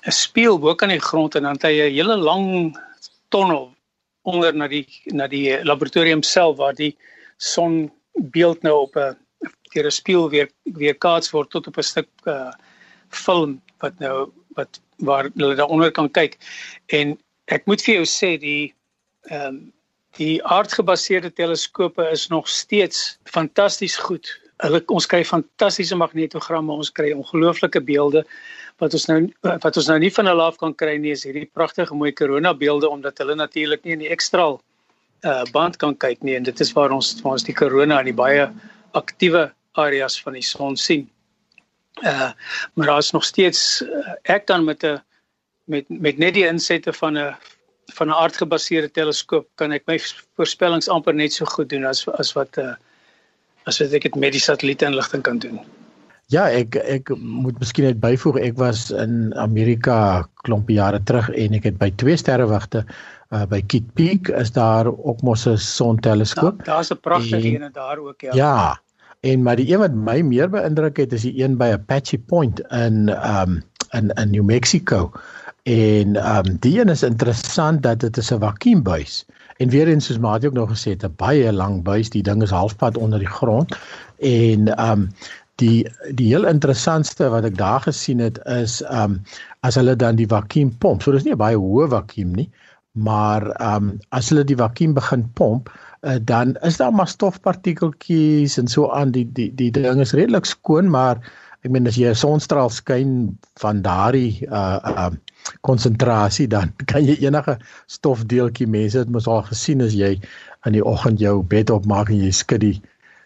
'n 0.05 0.12
spieël 0.12 0.60
bo 0.60 0.75
kan 0.75 0.89
die 0.89 1.00
grond 1.00 1.36
en 1.36 1.44
dan 1.44 1.58
het 1.58 1.63
hy 1.63 1.75
'n 1.88 1.96
hele 1.96 2.17
lang 2.17 2.77
tonnel 3.29 3.75
onder 4.25 4.55
na 4.55 4.67
die 4.67 4.86
na 5.13 5.27
die 5.27 5.63
laboratorium 5.63 6.24
self 6.24 6.58
waar 6.58 6.75
die 6.75 6.96
son 7.38 7.91
beeld 8.13 8.63
nou 8.63 8.75
op 8.88 8.96
'n 8.96 9.17
deur 9.74 9.86
'n 9.86 9.91
spieël 9.91 10.29
weer 10.29 10.50
weer 10.63 10.96
kaats 10.96 11.32
word 11.32 11.50
tot 11.50 11.67
op 11.67 11.77
'n 11.77 11.84
stuk 11.91 12.10
uh, 12.25 12.51
film 13.10 13.62
wat 13.79 14.00
nou 14.00 14.32
wat 14.55 14.82
waar 14.98 15.29
hulle 15.36 15.55
daaronder 15.55 15.91
kan 15.91 16.12
kyk. 16.12 16.38
En 16.88 17.17
ek 17.46 17.65
moet 17.65 17.82
vir 17.82 17.96
jou 17.96 18.05
sê 18.05 18.38
die 18.39 18.74
ehm 19.29 19.48
um, 19.48 19.74
die 20.15 20.39
aardgebaseerde 20.44 21.34
teleskope 21.34 22.10
is 22.12 22.27
nog 22.27 22.48
steeds 22.48 23.17
fantasties 23.24 23.98
goed. 23.98 24.29
Hulle 24.63 24.79
ons 24.88 25.07
kry 25.12 25.24
fantastiese 25.27 25.95
magnetogramme, 26.00 26.71
ons 26.71 26.91
kry 26.95 27.12
ongelooflike 27.12 27.81
beelde 27.83 28.24
wat 28.81 28.95
ons 28.97 29.07
nou 29.07 29.19
wat 29.43 29.77
ons 29.79 29.89
nou 29.91 29.97
nie 30.03 30.12
van 30.12 30.29
hulle 30.31 30.45
af 30.51 30.57
kan 30.59 30.74
kry 30.75 30.95
nie 31.00 31.13
is 31.15 31.24
hierdie 31.27 31.47
pragtige 31.47 31.95
mooi 31.95 32.12
korona 32.12 32.53
beelde 32.53 32.89
omdat 32.91 33.19
hulle 33.24 33.35
natuurlik 33.39 33.83
nie 33.85 33.95
in 33.95 34.03
die 34.03 34.12
ekstraal 34.15 34.59
uh 35.25 35.43
band 35.55 35.79
kan 35.81 35.95
kyk 35.95 36.24
nie 36.24 36.35
en 36.35 36.47
dit 36.47 36.63
is 36.65 36.74
waar 36.75 36.91
ons 36.95 37.13
waar 37.24 37.38
ons 37.38 37.47
die 37.47 37.55
korona 37.55 38.01
in 38.03 38.12
die 38.12 38.19
baie 38.19 38.50
aktiewe 39.00 39.47
areas 39.85 40.17
van 40.24 40.35
die 40.38 40.43
son 40.43 40.75
sien. 40.79 41.07
Uh 42.03 42.31
maar 42.75 42.91
daar 42.91 43.03
is 43.03 43.12
nog 43.15 43.24
steeds 43.24 43.81
uh, 43.81 44.15
ek 44.24 44.47
dan 44.47 44.65
met 44.65 44.83
'n 44.83 45.00
met 45.65 45.85
met 45.89 46.17
net 46.17 46.33
die 46.33 46.47
insette 46.47 46.93
van 46.93 47.17
'n 47.17 47.35
van 47.93 48.07
'n 48.07 48.19
aardgebaseerde 48.24 48.91
teleskoop 48.91 49.47
kan 49.55 49.71
ek 49.71 49.88
my 49.88 50.00
voorspellings 50.35 50.89
amper 50.89 51.13
net 51.13 51.33
so 51.33 51.45
goed 51.45 51.69
doen 51.69 51.85
as 51.85 52.07
as 52.07 52.33
wat 52.33 52.57
uh 52.57 52.75
as 53.65 53.81
wat 53.81 53.93
ek 53.98 54.07
dit 54.10 54.15
met 54.22 54.36
die 54.36 54.43
satellietinligting 54.43 55.24
kan 55.25 55.41
doen. 55.41 55.60
Ja, 56.34 56.48
ek 56.50 56.75
ek 56.75 57.12
moet 57.17 57.60
miskien 57.62 57.86
net 57.86 58.00
byvoeg 58.01 58.39
ek 58.41 58.55
was 58.57 58.88
in 58.89 59.29
Amerika 59.38 60.25
klompe 60.48 60.74
jare 60.74 61.01
terug 61.05 61.29
en 61.29 61.53
ek 61.53 61.69
het 61.69 61.77
by 61.77 61.91
twee 62.01 62.17
sterrewagte 62.17 62.81
uh, 62.86 63.43
by 63.50 63.62
Kitt 63.62 63.91
Peak 63.93 64.31
is 64.34 64.51
daar 64.55 64.89
ook 64.89 65.22
mos 65.22 65.45
'n 65.45 65.57
sonteleskoop. 65.57 66.65
Ja, 66.65 66.74
Daar's 66.74 66.89
'n 66.91 67.00
pragtige 67.01 67.62
een 67.62 67.69
daar 67.74 67.98
ook 67.98 68.22
ja. 68.22 68.34
Ja. 68.34 68.81
En 69.22 69.43
maar 69.43 69.55
die 69.55 69.74
een 69.74 69.79
wat 69.79 69.93
my 69.93 70.22
meer 70.22 70.50
beïndruk 70.50 70.98
het 70.98 71.13
is 71.13 71.22
die 71.22 71.43
een 71.43 71.57
by 71.57 71.74
Apache 71.74 72.17
Point 72.17 72.60
in 72.72 73.10
um 73.10 73.63
in 73.91 74.10
in 74.10 74.31
New 74.31 74.43
Mexico. 74.43 75.12
En 75.65 76.17
um 76.38 76.57
die 76.62 76.79
een 76.79 76.89
is 76.93 77.03
interessant 77.03 77.81
dat 77.84 78.00
dit 78.00 78.17
is 78.17 78.31
'n 78.31 78.39
vakuumbuis. 78.39 79.25
En 79.57 79.69
weer 79.69 79.88
eens 79.88 80.05
soos 80.05 80.19
Maat 80.19 80.45
ook 80.45 80.53
nog 80.53 80.69
gesê 80.69 80.89
het, 80.93 81.03
'n 81.03 81.13
baie 81.17 81.53
lang 81.53 81.84
buis, 81.84 82.10
die 82.10 82.24
ding 82.24 82.43
is 82.43 82.50
halfpad 82.50 82.98
onder 82.98 83.19
die 83.19 83.34
grond. 83.38 83.77
En 84.19 84.89
um 84.89 85.10
die 85.55 85.89
die 86.13 86.27
heel 86.27 86.45
interessantste 86.45 87.29
wat 87.29 87.43
ek 87.43 87.57
daar 87.57 87.81
gesien 87.81 88.19
het 88.19 88.39
is 88.45 88.81
um 88.91 89.22
as 89.60 89.75
hulle 89.75 89.95
dan 89.95 90.15
die 90.15 90.27
vakuum 90.27 90.77
pomp. 90.77 91.01
So 91.01 91.12
dis 91.12 91.24
nie 91.24 91.34
'n 91.34 91.38
baie 91.38 91.57
hoë 91.57 91.88
vakuum 91.89 92.31
nie, 92.36 92.50
maar 92.95 93.50
ehm 93.51 93.75
um, 93.75 94.00
as 94.10 94.29
hulle 94.29 94.43
die 94.48 94.57
vakuum 94.57 94.93
begin 94.95 95.25
pomp, 95.34 95.69
uh, 96.01 96.15
dan 96.22 96.55
is 96.55 96.77
daar 96.77 96.93
maar 96.93 97.07
stofpartikeltjies 97.12 98.57
en 98.57 98.67
so 98.72 98.89
aan 98.91 99.12
die 99.12 99.25
die 99.34 99.50
die 99.55 99.72
ding 99.72 100.00
is 100.00 100.13
redelik 100.15 100.45
skoon, 100.45 100.89
maar 100.89 101.19
ek 101.65 101.72
meen 101.72 101.88
as 101.88 101.98
jy 102.00 102.10
'n 102.10 102.15
sonstraal 102.15 102.69
skyn 102.69 103.38
van 103.60 103.81
daardie 103.81 104.48
uh 104.48 104.79
ehm 104.84 105.13
uh, 105.13 105.25
konsentrasie 105.61 106.47
dan 106.47 106.73
kan 106.91 107.05
jy 107.05 107.17
enige 107.27 107.57
stofdeeltjie 107.91 108.67
mense 108.67 108.99
het 108.99 109.09
mos 109.09 109.27
al 109.27 109.43
gesien 109.51 109.81
as 109.85 109.93
jy 109.93 110.15
in 110.65 110.77
die 110.77 110.85
oggend 110.85 111.21
jou 111.21 111.41
bed 111.43 111.69
opmaak 111.69 112.09
en 112.09 112.21
jy 112.25 112.31
skud 112.33 112.63
die 112.65 112.75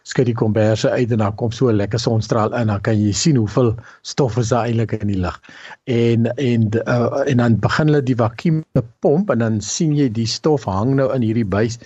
skud 0.09 0.25
die 0.29 0.38
komberse 0.38 0.89
uit 0.89 1.11
en 1.13 1.21
dan 1.21 1.35
kom 1.38 1.51
so 1.53 1.69
'n 1.69 1.77
lekker 1.77 1.99
sonstraal 1.99 2.53
in 2.57 2.67
dan 2.67 2.81
kan 2.81 2.97
jy 2.97 3.11
sien 3.13 3.35
hoeveel 3.35 3.75
stof 4.01 4.38
is 4.38 4.49
daar 4.49 4.65
eintlik 4.65 4.91
in 4.91 5.07
die 5.07 5.19
lug. 5.19 5.38
En 5.85 6.25
en 6.38 6.69
uh, 6.88 7.21
en 7.27 7.38
dan 7.38 7.59
begin 7.59 7.88
hulle 7.91 8.01
die 8.03 8.15
vakuum 8.15 8.63
pomp 8.99 9.29
en 9.29 9.39
dan 9.39 9.61
sien 9.61 9.95
jy 9.95 10.09
die 10.09 10.27
stof 10.27 10.65
hang 10.65 10.95
nou 10.95 11.13
in 11.13 11.21
hierdie 11.21 11.45
buis. 11.45 11.77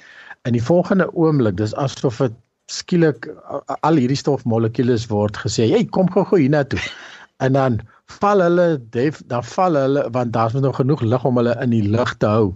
In 0.48 0.54
die 0.54 0.64
volgende 0.64 1.10
oomblik, 1.14 1.58
dis 1.58 1.76
asof 1.76 2.18
dit 2.18 2.34
skielik 2.72 3.28
al 3.82 4.00
hierdie 4.00 4.18
stofmolekules 4.18 5.08
word 5.12 5.38
gesê, 5.38 5.68
"Hey, 5.70 5.86
kom 5.86 6.08
gou-gou 6.10 6.40
hiernatoe." 6.40 6.80
En 7.44 7.60
dan 7.60 7.82
val 8.20 8.42
hulle 8.44 8.68
def 8.94 9.22
dan 9.32 9.44
val 9.44 9.78
hulle 9.80 10.04
want 10.12 10.34
daar's 10.34 10.54
nog 10.54 10.76
genoeg 10.76 11.02
lig 11.02 11.26
om 11.26 11.38
hulle 11.40 11.56
in 11.64 11.74
die 11.74 11.84
lug 11.96 12.16
te 12.18 12.30
hou. 12.30 12.54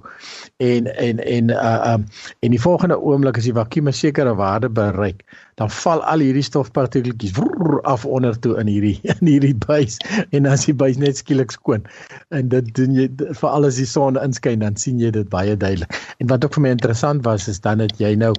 En 0.63 0.89
en 0.95 1.19
en 1.23 1.49
uh 1.49 1.93
um 1.93 2.05
en 2.39 2.55
die 2.55 2.61
volgende 2.61 2.99
oomblik 2.99 3.37
as 3.37 3.47
die 3.49 3.55
vakuum 3.55 3.87
'n 3.87 3.93
sekere 3.93 4.35
waarde 4.35 4.69
bereik, 4.69 5.23
dan 5.55 5.69
val 5.69 6.03
al 6.03 6.19
hierdie 6.19 6.45
stofpartikeltjies 6.45 7.33
af 7.83 8.05
onder 8.05 8.39
toe 8.39 8.57
in 8.59 8.67
hierdie 8.67 8.99
in 9.13 9.27
hierdie 9.27 9.55
buis 9.55 9.97
en 10.31 10.45
as 10.45 10.65
die 10.65 10.75
buis 10.75 10.97
net 10.97 11.17
skielik 11.17 11.51
skoon. 11.51 11.85
En 12.29 12.49
dit 12.49 12.73
doen 12.75 12.93
jy 12.93 13.07
vir 13.41 13.49
alles 13.49 13.75
die 13.75 13.89
son 13.89 14.19
inskyn 14.21 14.59
dan 14.59 14.75
sien 14.75 14.99
jy 14.99 15.11
dit 15.11 15.29
baie 15.29 15.57
duidelik. 15.57 15.93
En 16.19 16.27
wat 16.27 16.45
ook 16.45 16.53
vir 16.53 16.61
my 16.61 16.75
interessant 16.75 17.25
was 17.25 17.47
is 17.47 17.59
dan 17.59 17.77
dat 17.77 17.97
jy 17.97 18.15
nou 18.15 18.33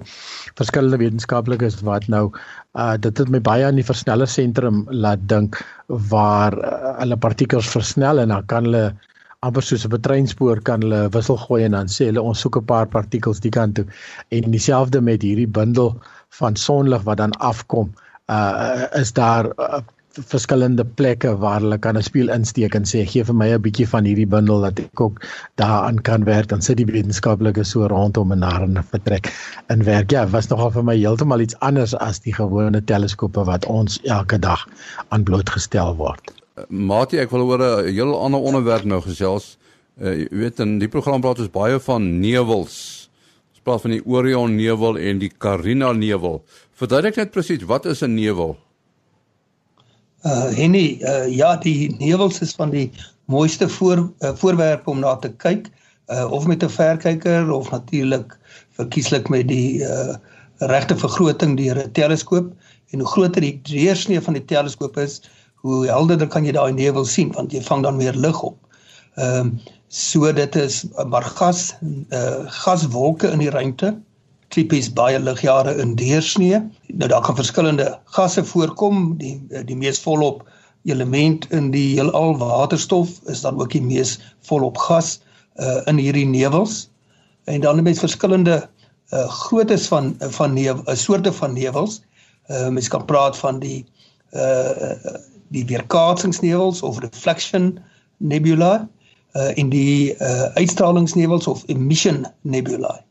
verskillende 0.55 0.97
wetenskaplikes 0.97 1.81
wat 1.81 2.07
nou 2.07 2.29
uh 2.77 2.95
dit 3.01 3.17
het 3.17 3.29
my 3.29 3.39
baie 3.41 3.65
aan 3.65 3.79
die 3.79 3.87
versneller 3.87 4.29
sentrum 4.29 4.83
laat 4.91 5.21
dink 5.29 5.57
waar 5.87 6.53
uh, 6.53 6.97
hulle 6.99 7.17
partikels 7.17 7.69
versnel 7.69 8.19
en 8.19 8.29
dan 8.29 8.45
kan 8.45 8.67
hulle 8.69 8.83
amper 9.47 9.63
soos 9.63 9.85
'n 9.87 10.01
treinspoor 10.05 10.61
kan 10.61 10.81
hulle 10.81 11.09
wissel 11.15 11.37
gooi 11.37 11.63
en 11.65 11.71
dan 11.71 11.87
sê 11.87 12.09
hulle 12.09 12.21
ons 12.21 12.39
soek 12.39 12.57
'n 12.57 12.65
paar 12.65 12.87
partikels 12.87 13.39
die 13.39 13.51
kant 13.57 13.75
toe. 13.75 13.85
En 14.29 14.51
dieselfde 14.51 15.01
met 15.01 15.21
hierdie 15.21 15.47
bundel 15.47 15.95
van 16.39 16.55
sonlig 16.55 17.01
wat 17.03 17.17
dan 17.17 17.31
afkom. 17.51 17.93
Uh 18.27 18.85
is 19.01 19.13
daar 19.13 19.45
uh, 19.57 19.81
verskillende 20.17 20.85
plekke 20.85 21.35
waar 21.37 21.61
hulle 21.61 21.77
kan 21.77 21.97
'n 21.97 22.03
spieël 22.03 22.29
insteek 22.33 22.75
en 22.75 22.83
sê 22.83 23.05
gee 23.05 23.23
vir 23.23 23.35
my 23.35 23.49
'n 23.53 23.61
bietjie 23.61 23.87
van 23.87 24.05
hierdie 24.05 24.27
bundel 24.27 24.61
dat 24.61 24.79
ek 24.79 25.01
ook 25.01 25.21
daaraan 25.55 26.01
kan 26.01 26.23
werk. 26.23 26.47
Dan 26.47 26.61
sit 26.61 26.77
die 26.77 26.85
wetenskaplikes 26.85 27.69
so 27.69 27.85
rondom 27.87 28.31
en 28.31 28.39
daar 28.39 28.63
in 28.63 28.83
vertrek 28.83 29.33
in 29.69 29.83
werk. 29.83 30.11
Ja 30.11 30.27
was 30.27 30.47
nogal 30.47 30.71
vir 30.71 30.83
my 30.83 30.95
heeltemal 30.95 31.39
iets 31.39 31.59
anders 31.59 31.95
as 31.95 32.19
die 32.19 32.33
gewone 32.33 32.83
teleskope 32.83 33.45
wat 33.45 33.65
ons 33.65 33.99
elke 34.03 34.39
dag 34.39 34.67
aan 35.09 35.23
blootgestel 35.23 35.95
word. 35.95 36.31
Matie 36.69 37.19
ek 37.19 37.29
wil 37.29 37.41
oor 37.41 37.59
'n 37.59 37.93
heel 37.93 38.19
ander 38.19 38.39
onderwerp 38.39 38.83
nou 38.83 39.01
gesels. 39.01 39.57
Uh, 40.01 40.15
jy 40.15 40.27
weet 40.31 40.59
in 40.59 40.79
die 40.79 40.87
program 40.87 41.21
praat 41.21 41.39
ons 41.39 41.51
baie 41.51 41.79
van 41.79 42.19
nevels. 42.19 43.09
Ons 43.51 43.61
praat 43.63 43.81
van 43.81 43.91
die 43.91 44.05
Orion 44.05 44.55
nevel 44.55 44.97
en 44.97 45.19
die 45.19 45.31
Carina 45.37 45.91
nevel. 45.91 46.43
Verduidelik 46.73 47.15
net 47.15 47.31
presies 47.31 47.63
wat 47.63 47.85
is 47.85 48.01
'n 48.01 48.15
nevel 48.15 48.57
Uh 50.23 50.49
Henny, 50.51 50.99
uh 51.01 51.27
ja, 51.31 51.55
die 51.55 51.95
nevels 51.97 52.41
is 52.43 52.51
van 52.51 52.69
die 52.69 52.89
mooiste 53.25 53.69
voor 53.69 54.11
uh, 54.19 54.33
voorwerpe 54.35 54.89
om 54.89 54.99
na 54.99 55.15
te 55.15 55.29
kyk, 55.31 55.69
uh 56.11 56.31
of 56.31 56.47
met 56.47 56.63
'n 56.63 56.69
verkyker 56.69 57.51
of 57.51 57.71
natuurlik 57.71 58.37
verkieslik 58.75 59.29
met 59.29 59.47
die 59.47 59.79
uh 59.79 60.15
regte 60.57 60.97
vergroting 60.97 61.57
deur 61.57 61.77
'n 61.77 61.91
teleskoop. 61.91 62.51
En 62.89 62.99
hoe 62.99 63.07
groter 63.07 63.41
die 63.41 63.59
deursnee 63.63 64.21
van 64.21 64.33
die 64.33 64.45
teleskoop 64.45 64.97
is, 64.97 65.21
hoe 65.55 65.87
helderder 65.87 66.27
kan 66.27 66.45
jy 66.45 66.51
daai 66.51 66.73
nevel 66.73 67.05
sien 67.05 67.31
want 67.31 67.51
jy 67.51 67.61
vang 67.61 67.83
dan 67.83 67.95
meer 67.95 68.15
lig 68.15 68.41
op. 68.41 68.57
Ehm 69.15 69.39
um, 69.39 69.59
so 69.87 70.33
dit 70.33 70.55
is 70.55 70.85
maar 71.07 71.23
gas 71.23 71.75
uh 72.09 72.45
gaswolke 72.45 73.31
in 73.31 73.39
die 73.39 73.49
ruimte 73.49 73.95
tipies 74.53 74.89
baie 74.93 75.19
ligjare 75.19 75.75
in 75.81 75.95
deursnee. 75.95 76.61
Nou 76.87 77.09
daar 77.09 77.21
kan 77.25 77.37
verskillende 77.37 77.91
gasse 78.15 78.43
voorkom. 78.45 79.17
Die 79.21 79.37
die 79.65 79.77
mees 79.77 80.01
volop 80.01 80.45
element 80.89 81.45
in 81.51 81.71
die 81.71 81.95
heelal 81.95 82.37
waterstof 82.37 83.19
is 83.27 83.41
dan 83.41 83.59
ook 83.59 83.71
die 83.75 83.83
mees 83.83 84.17
volop 84.47 84.77
gas 84.77 85.19
uh 85.59 85.81
in 85.91 85.97
hierdie 86.01 86.25
nevels. 86.25 86.87
En 87.45 87.61
dan 87.61 87.83
met 87.83 87.99
verskillende 87.99 88.69
uh 89.13 89.27
groottes 89.29 89.87
van 89.87 90.15
van 90.19 90.53
nevel, 90.53 90.83
uh, 90.85 90.95
soorte 90.95 91.33
van 91.33 91.53
nevels. 91.53 92.01
Uh 92.47 92.69
mens 92.69 92.87
kan 92.87 93.05
praat 93.05 93.37
van 93.37 93.59
die 93.59 93.85
uh 94.33 94.93
die 95.49 95.65
weerkaatsingsnevels 95.65 96.81
of 96.81 96.99
reflection 96.99 97.79
nebula 98.17 98.87
uh 99.33 99.57
in 99.57 99.69
die 99.69 100.15
uh 100.17 100.41
uitstralingsnevels 100.53 101.47
of 101.47 101.63
emission 101.67 102.25
nebulae. 102.41 103.01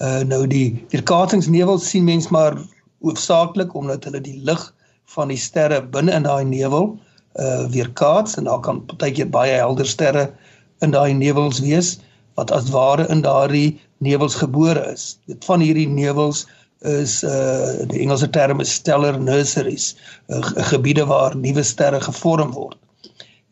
Uh 0.00 0.22
nou 0.24 0.46
die 0.48 0.80
weerkaatsingsnevel 0.88 1.78
sien 1.78 2.04
mens 2.04 2.30
maar 2.32 2.54
hoofsaaklik 3.04 3.74
omdat 3.76 4.04
hulle 4.08 4.20
die 4.24 4.38
lig 4.48 4.62
van 5.12 5.28
die 5.28 5.40
sterre 5.40 5.82
binne 5.82 6.14
in 6.16 6.24
daai 6.24 6.44
nevel 6.44 6.94
uh 7.36 7.66
weerkaats 7.74 8.38
en 8.40 8.48
daar 8.48 8.62
kan 8.64 8.80
partykeer 8.88 9.28
baie 9.28 9.58
helder 9.60 9.86
sterre 9.86 10.30
in 10.80 10.94
daai 10.96 11.12
nevels 11.12 11.60
wees 11.60 11.98
wat 12.40 12.50
as 12.50 12.70
ware 12.72 13.04
in 13.12 13.20
daardie 13.26 13.80
nevels 13.98 14.34
gebore 14.40 14.86
is. 14.92 15.18
Dit 15.28 15.44
van 15.44 15.60
hierdie 15.60 15.88
nevels 15.88 16.46
is 16.88 17.20
uh 17.24 17.84
die 17.92 18.00
Engelse 18.00 18.30
term 18.32 18.60
is 18.64 18.72
stellar 18.72 19.20
nurseries, 19.20 19.92
uh, 20.32 20.40
gebiede 20.72 21.04
waar 21.06 21.36
nuwe 21.36 21.62
sterre 21.62 22.00
gevorm 22.00 22.54
word. 22.56 22.78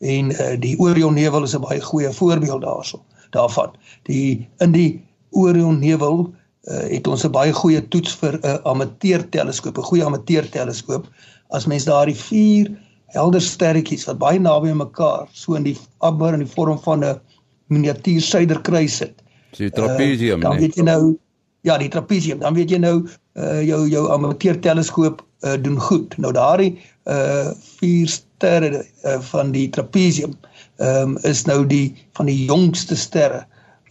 En 0.01 0.33
uh 0.33 0.55
die 0.57 0.73
Orion 0.79 1.13
nevel 1.13 1.45
is 1.45 1.53
'n 1.53 1.61
baie 1.61 1.81
goeie 1.81 2.09
voorbeeld 2.09 2.65
daarso 2.65 3.03
daarvan. 3.37 3.77
Die 4.09 4.49
in 4.57 4.71
die 4.71 5.05
Orion 5.29 5.79
nevel 5.79 6.33
uh, 6.67 6.85
het 6.89 7.07
ons 7.07 7.23
'n 7.23 7.31
baie 7.31 7.53
goeie 7.53 7.87
toets 7.87 8.15
vir 8.15 8.39
'n 8.39 8.45
uh, 8.45 8.57
amateur 8.63 9.29
teleskoop, 9.29 9.77
'n 9.77 9.89
goeie 9.91 10.05
amateur 10.05 10.49
teleskoop. 10.49 11.07
As 11.49 11.65
mens 11.65 11.85
daardie 11.85 12.15
vier 12.15 12.71
helder 13.05 13.41
sterretjies 13.41 14.05
wat 14.05 14.17
baie 14.17 14.39
naby 14.39 14.73
mekaar 14.73 15.27
so 15.33 15.55
in 15.55 15.63
die 15.63 15.77
amper 15.97 16.33
in 16.33 16.43
die 16.45 16.53
vorm 16.55 16.79
van 16.79 17.03
'n 17.03 17.19
miniatuur 17.67 18.21
suiderkruis 18.21 18.95
sit. 18.97 19.23
So 19.51 19.63
'n 19.63 19.71
trapezium, 19.71 20.39
uh, 20.39 20.49
dan 20.49 20.57
weet 20.57 20.75
jy 20.75 20.83
nou 20.83 21.17
ja, 21.61 21.77
die 21.77 21.89
trapesium, 21.89 22.39
dan 22.39 22.53
weet 22.53 22.69
jy 22.69 22.77
nou 22.77 23.07
uh 23.35 23.61
jou 23.61 23.87
jou 23.89 24.11
amateur 24.11 24.59
teleskoop 24.59 25.25
uh 25.41 25.57
doen 25.61 25.79
goed. 25.79 26.17
Nou 26.17 26.33
daardie 26.33 26.79
uh 27.05 27.51
vier 27.79 28.07
sterre 28.07 28.85
uh, 29.03 29.19
van 29.21 29.51
die 29.51 29.69
trapesium 29.69 30.35
ehm 30.79 31.09
um, 31.09 31.17
is 31.27 31.43
nou 31.45 31.65
die 31.67 31.95
van 32.15 32.29
die 32.29 32.45
jongste 32.45 32.95
sterre 32.95 33.43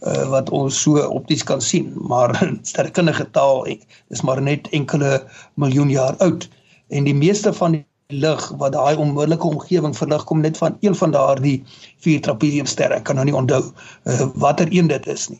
uh 0.07 0.29
wat 0.31 0.49
ons 0.49 0.81
so 0.81 1.01
opties 1.07 1.43
kan 1.43 1.61
sien, 1.61 1.91
maar 2.07 2.35
sterrekundige 2.69 3.27
taal 3.31 3.65
is 4.09 4.21
maar 4.21 4.41
net 4.41 4.69
enkele 4.71 5.23
miljoen 5.55 5.89
jaar 5.89 6.15
oud 6.17 6.49
en 6.89 7.03
die 7.03 7.15
meeste 7.15 7.53
van 7.53 7.77
die 7.77 7.85
lig 8.09 8.41
wat 8.57 8.73
daai 8.73 8.97
onmiddellike 8.97 9.47
omgewing 9.47 9.93
verlig 9.97 10.23
kom 10.25 10.41
net 10.41 10.57
van 10.57 10.77
een 10.81 10.95
van 10.95 11.11
daardie 11.13 11.59
vier 12.01 12.21
trapesiumsterre. 12.25 12.97
Ek 12.97 13.05
kan 13.05 13.19
nou 13.19 13.25
nie 13.27 13.35
onthou 13.37 13.61
uh, 13.69 14.25
watter 14.41 14.67
een 14.73 14.89
dit 14.89 15.07
is 15.07 15.27
nie. 15.29 15.37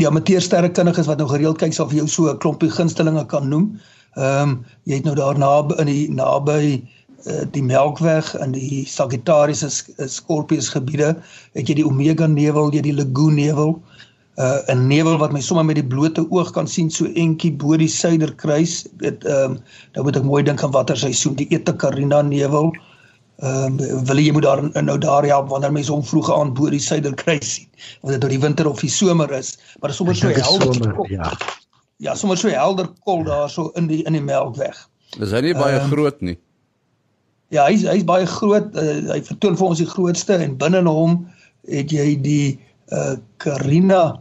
Die 0.00 0.08
amateur 0.08 0.40
sterrekundiges 0.40 1.10
wat 1.10 1.20
nou 1.20 1.28
gereeld 1.28 1.60
kyk 1.60 1.76
sal 1.76 1.90
vir 1.90 2.00
jou 2.00 2.08
so 2.08 2.30
'n 2.32 2.40
klompie 2.40 2.70
gunstelinge 2.72 3.26
kan 3.26 3.48
noem. 3.48 3.68
Ehm 4.16 4.48
um, 4.48 4.64
jy 4.88 4.96
het 4.96 5.04
nou 5.04 5.14
daarna 5.14 5.52
in 5.78 5.86
die 5.86 6.08
naby 6.08 6.80
uh, 6.80 6.99
die 7.52 7.62
Melkweg 7.62 8.34
en 8.40 8.52
die 8.52 8.84
Sagittarius 8.88 9.64
Scorpius 10.06 10.68
gebiede, 10.72 11.14
het 11.52 11.68
jy 11.68 11.74
die 11.82 11.86
Omega 11.86 12.26
nevel, 12.26 12.72
jy 12.72 12.80
die 12.86 12.94
Lagoon 12.96 13.34
nevel, 13.36 13.74
uh 14.40 14.60
'n 14.72 14.86
nevel 14.86 15.18
wat 15.18 15.32
my 15.32 15.40
sommer 15.40 15.64
met 15.64 15.76
die 15.76 15.86
blote 15.86 16.22
oog 16.30 16.52
kan 16.56 16.68
sien 16.68 16.90
so 16.90 17.04
entjie 17.04 17.52
bo 17.52 17.76
die 17.76 17.88
suiderkruis. 17.88 18.86
Dit 19.02 19.24
ehm 19.24 19.56
um, 19.56 19.58
nou 19.94 20.04
moet 20.06 20.16
ek 20.16 20.24
mooi 20.24 20.42
dink 20.42 20.62
aan 20.62 20.72
watter 20.72 20.96
seisoen 20.96 21.36
die 21.36 21.48
Eta 21.50 21.74
Carina 21.76 22.22
nevel. 22.22 22.72
Ehm 23.42 23.80
um, 23.80 24.04
wil 24.08 24.22
jy 24.22 24.32
moet 24.32 24.46
daar 24.46 24.62
nou 24.82 24.98
daar 24.98 25.26
help 25.28 25.48
wanneer 25.48 25.72
mense 25.72 25.92
hom 25.92 26.04
vroeg 26.04 26.30
aan 26.32 26.54
bo 26.54 26.70
die 26.70 26.80
suiderkruis 26.80 27.54
sien. 27.54 27.68
Want 28.00 28.14
dit 28.14 28.24
oor 28.24 28.30
die 28.36 28.40
winter 28.46 28.70
of 28.70 28.80
die 28.80 28.92
somer 28.92 29.32
is, 29.32 29.58
maar 29.80 29.92
sommer 29.92 30.16
so 30.16 30.28
helder. 30.28 30.74
Somer, 30.74 31.10
ja. 31.10 31.32
Ja, 31.96 32.14
sommer 32.14 32.38
so 32.38 32.48
helder 32.48 32.88
kol 33.04 33.24
daar 33.24 33.50
so 33.50 33.72
in 33.76 33.86
die 33.92 34.02
in 34.06 34.16
die 34.16 34.24
Melkweg. 34.24 34.78
Is 35.18 35.34
hy 35.36 35.40
nie 35.50 35.54
baie 35.54 35.82
um, 35.82 35.90
groot 35.90 36.20
nie? 36.20 36.38
Ja, 37.50 37.66
hy's 37.66 37.82
hy's 37.82 38.06
baie 38.06 38.26
groot. 38.30 38.74
Uh, 38.78 39.10
hy 39.10 39.20
vertoon 39.26 39.56
vir 39.58 39.70
ons 39.72 39.80
die 39.82 39.88
grootste 39.90 40.36
en 40.38 40.58
binne 40.58 40.82
hom 40.86 41.24
het 41.68 41.90
jy 41.94 42.14
die 42.22 42.58
uh 42.94 43.16
Carina 43.42 44.20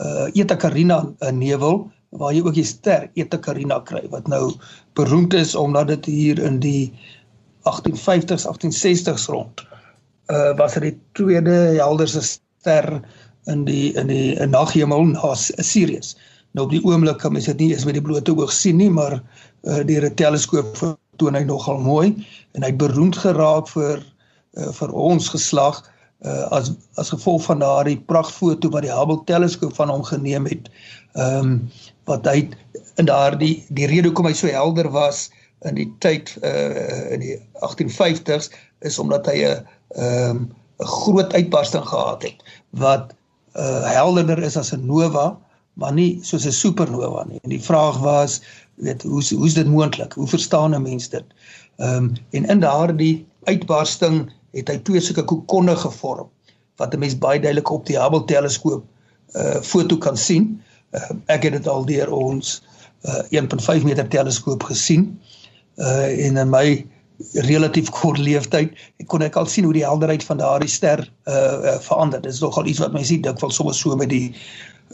uh 0.00 0.28
Eta 0.32 0.56
Carina 0.56 1.02
'n 1.04 1.16
uh, 1.20 1.32
nevel 1.32 1.84
waar 2.16 2.32
jy 2.32 2.40
ook 2.44 2.56
die 2.56 2.64
ster 2.64 3.10
Eta 3.16 3.38
Carina 3.38 3.80
kry 3.80 4.02
wat 4.12 4.28
nou 4.28 4.54
beroemd 4.96 5.34
is 5.34 5.54
omdat 5.54 5.88
dit 5.88 6.08
hier 6.12 6.40
in 6.40 6.60
die 6.60 6.92
1850s 7.68 8.48
1860s 8.48 9.28
rond 9.28 9.64
uh 10.32 10.56
was 10.56 10.74
dit 10.80 10.88
die 10.88 10.96
tweede 11.12 11.76
helderste 11.76 12.24
ster 12.24 13.02
in 13.52 13.64
die 13.68 13.92
in 14.00 14.08
die 14.08 14.32
naghemel 14.46 15.12
na 15.12 15.34
Sirius. 15.36 16.16
Nou 16.52 16.66
op 16.66 16.72
die 16.72 16.84
oomblik 16.84 17.18
kan 17.20 17.32
mens 17.32 17.48
dit 17.48 17.58
nie 17.60 17.72
eens 17.72 17.84
met 17.84 17.96
die 17.96 18.04
blote 18.04 18.32
oog 18.36 18.52
sien 18.52 18.76
nie, 18.76 18.90
maar 18.90 19.20
uh 19.64 19.84
deur 19.84 20.08
'n 20.08 20.14
teleskoop 20.14 20.98
vertoon 21.22 21.38
hy 21.38 21.44
nogal 21.46 21.78
mooi 21.78 22.08
en 22.54 22.62
hy 22.62 22.70
het 22.72 22.80
beroemd 22.80 23.16
geraak 23.16 23.68
vir 23.70 24.02
uh, 24.58 24.72
vir 24.74 24.90
ons 24.92 25.28
geslag 25.30 25.78
uh, 26.26 26.48
as 26.50 26.72
as 26.98 27.12
gevolg 27.14 27.44
van 27.46 27.62
daardie 27.62 28.00
pragtfoto 28.06 28.70
wat 28.70 28.82
die 28.82 28.92
Hubble 28.92 29.22
teleskoop 29.26 29.74
van 29.76 29.88
hom 29.88 30.02
geneem 30.02 30.46
het. 30.46 30.68
Ehm 31.14 31.38
um, 31.38 31.70
wat 32.10 32.26
hy 32.26 32.48
in 32.98 33.06
daardie 33.06 33.62
die 33.70 33.86
rede 33.86 34.08
hoekom 34.08 34.26
hy 34.26 34.34
so 34.34 34.50
helder 34.50 34.90
was 34.90 35.30
in 35.68 35.76
die 35.78 35.88
tyd 36.02 36.34
uh 36.42 37.14
in 37.14 37.22
die 37.22 37.38
1850s 37.62 38.50
is 38.82 38.98
omdat 38.98 39.26
hy 39.30 39.38
'n 39.46 39.62
ehm 39.94 40.30
um, 40.30 40.50
'n 40.82 40.86
groot 40.86 41.32
uitbarsting 41.32 41.86
gehad 41.86 42.22
het 42.22 42.42
wat 42.70 43.14
uh 43.54 43.86
helderder 43.86 44.42
is 44.42 44.56
as 44.56 44.72
'n 44.72 44.86
nova, 44.86 45.38
maar 45.74 45.92
nie 45.92 46.18
soos 46.22 46.44
'n 46.46 46.52
supernova 46.52 47.24
nie. 47.28 47.38
En 47.42 47.50
die 47.50 47.62
vraag 47.62 47.98
was, 47.98 48.40
weet 48.74 49.02
hoe 49.02 49.22
hoe's 49.36 49.54
dit 49.54 49.66
moontlik? 49.66 50.12
Hoe 50.12 50.28
verstaan 50.28 50.74
'n 50.74 50.82
mens 50.82 51.08
dit? 51.08 51.24
Ehm 51.76 51.96
um, 51.96 52.12
en 52.30 52.44
in 52.44 52.60
daardie 52.60 53.26
uitbarsting 53.44 54.32
het 54.52 54.68
hy 54.68 54.78
twee 54.78 55.00
sulke 55.00 55.24
kokonne 55.24 55.76
gevorm 55.76 56.28
wat 56.76 56.94
'n 56.94 56.98
mens 56.98 57.18
baie 57.18 57.40
duidelik 57.40 57.70
op 57.70 57.86
die 57.86 57.98
Hubble 57.98 58.24
teleskoop 58.24 58.84
uh 59.34 59.60
foto 59.62 59.96
kan 59.96 60.16
sien. 60.16 60.62
Uh, 60.90 61.10
ek 61.26 61.42
het 61.42 61.52
dit 61.52 61.68
al 61.68 61.84
deur 61.84 62.12
ons 62.12 62.62
uh 63.02 63.22
1.5 63.30 63.84
meter 63.84 64.08
teleskoop 64.08 64.62
gesien. 64.62 65.20
Uh 65.76 66.26
en 66.26 66.36
in 66.36 66.50
my 66.50 66.86
relatief 67.32 67.90
kort 67.90 68.18
leeftyd 68.18 68.74
kon 69.06 69.22
ek 69.22 69.36
al 69.36 69.46
sien 69.46 69.64
hoe 69.64 69.72
die 69.76 69.86
helderheid 69.86 70.24
van 70.24 70.40
daardie 70.42 70.68
ster 70.68 71.04
uh, 71.24 71.34
uh 71.34 71.78
verander. 71.80 72.20
Dit 72.20 72.32
is 72.32 72.40
nogal 72.40 72.66
iets 72.66 72.78
wat 72.82 72.92
mense 72.92 73.20
dikwels 73.20 73.54
sommer 73.54 73.74
so 73.74 73.96
met 73.96 74.10
die 74.10 74.34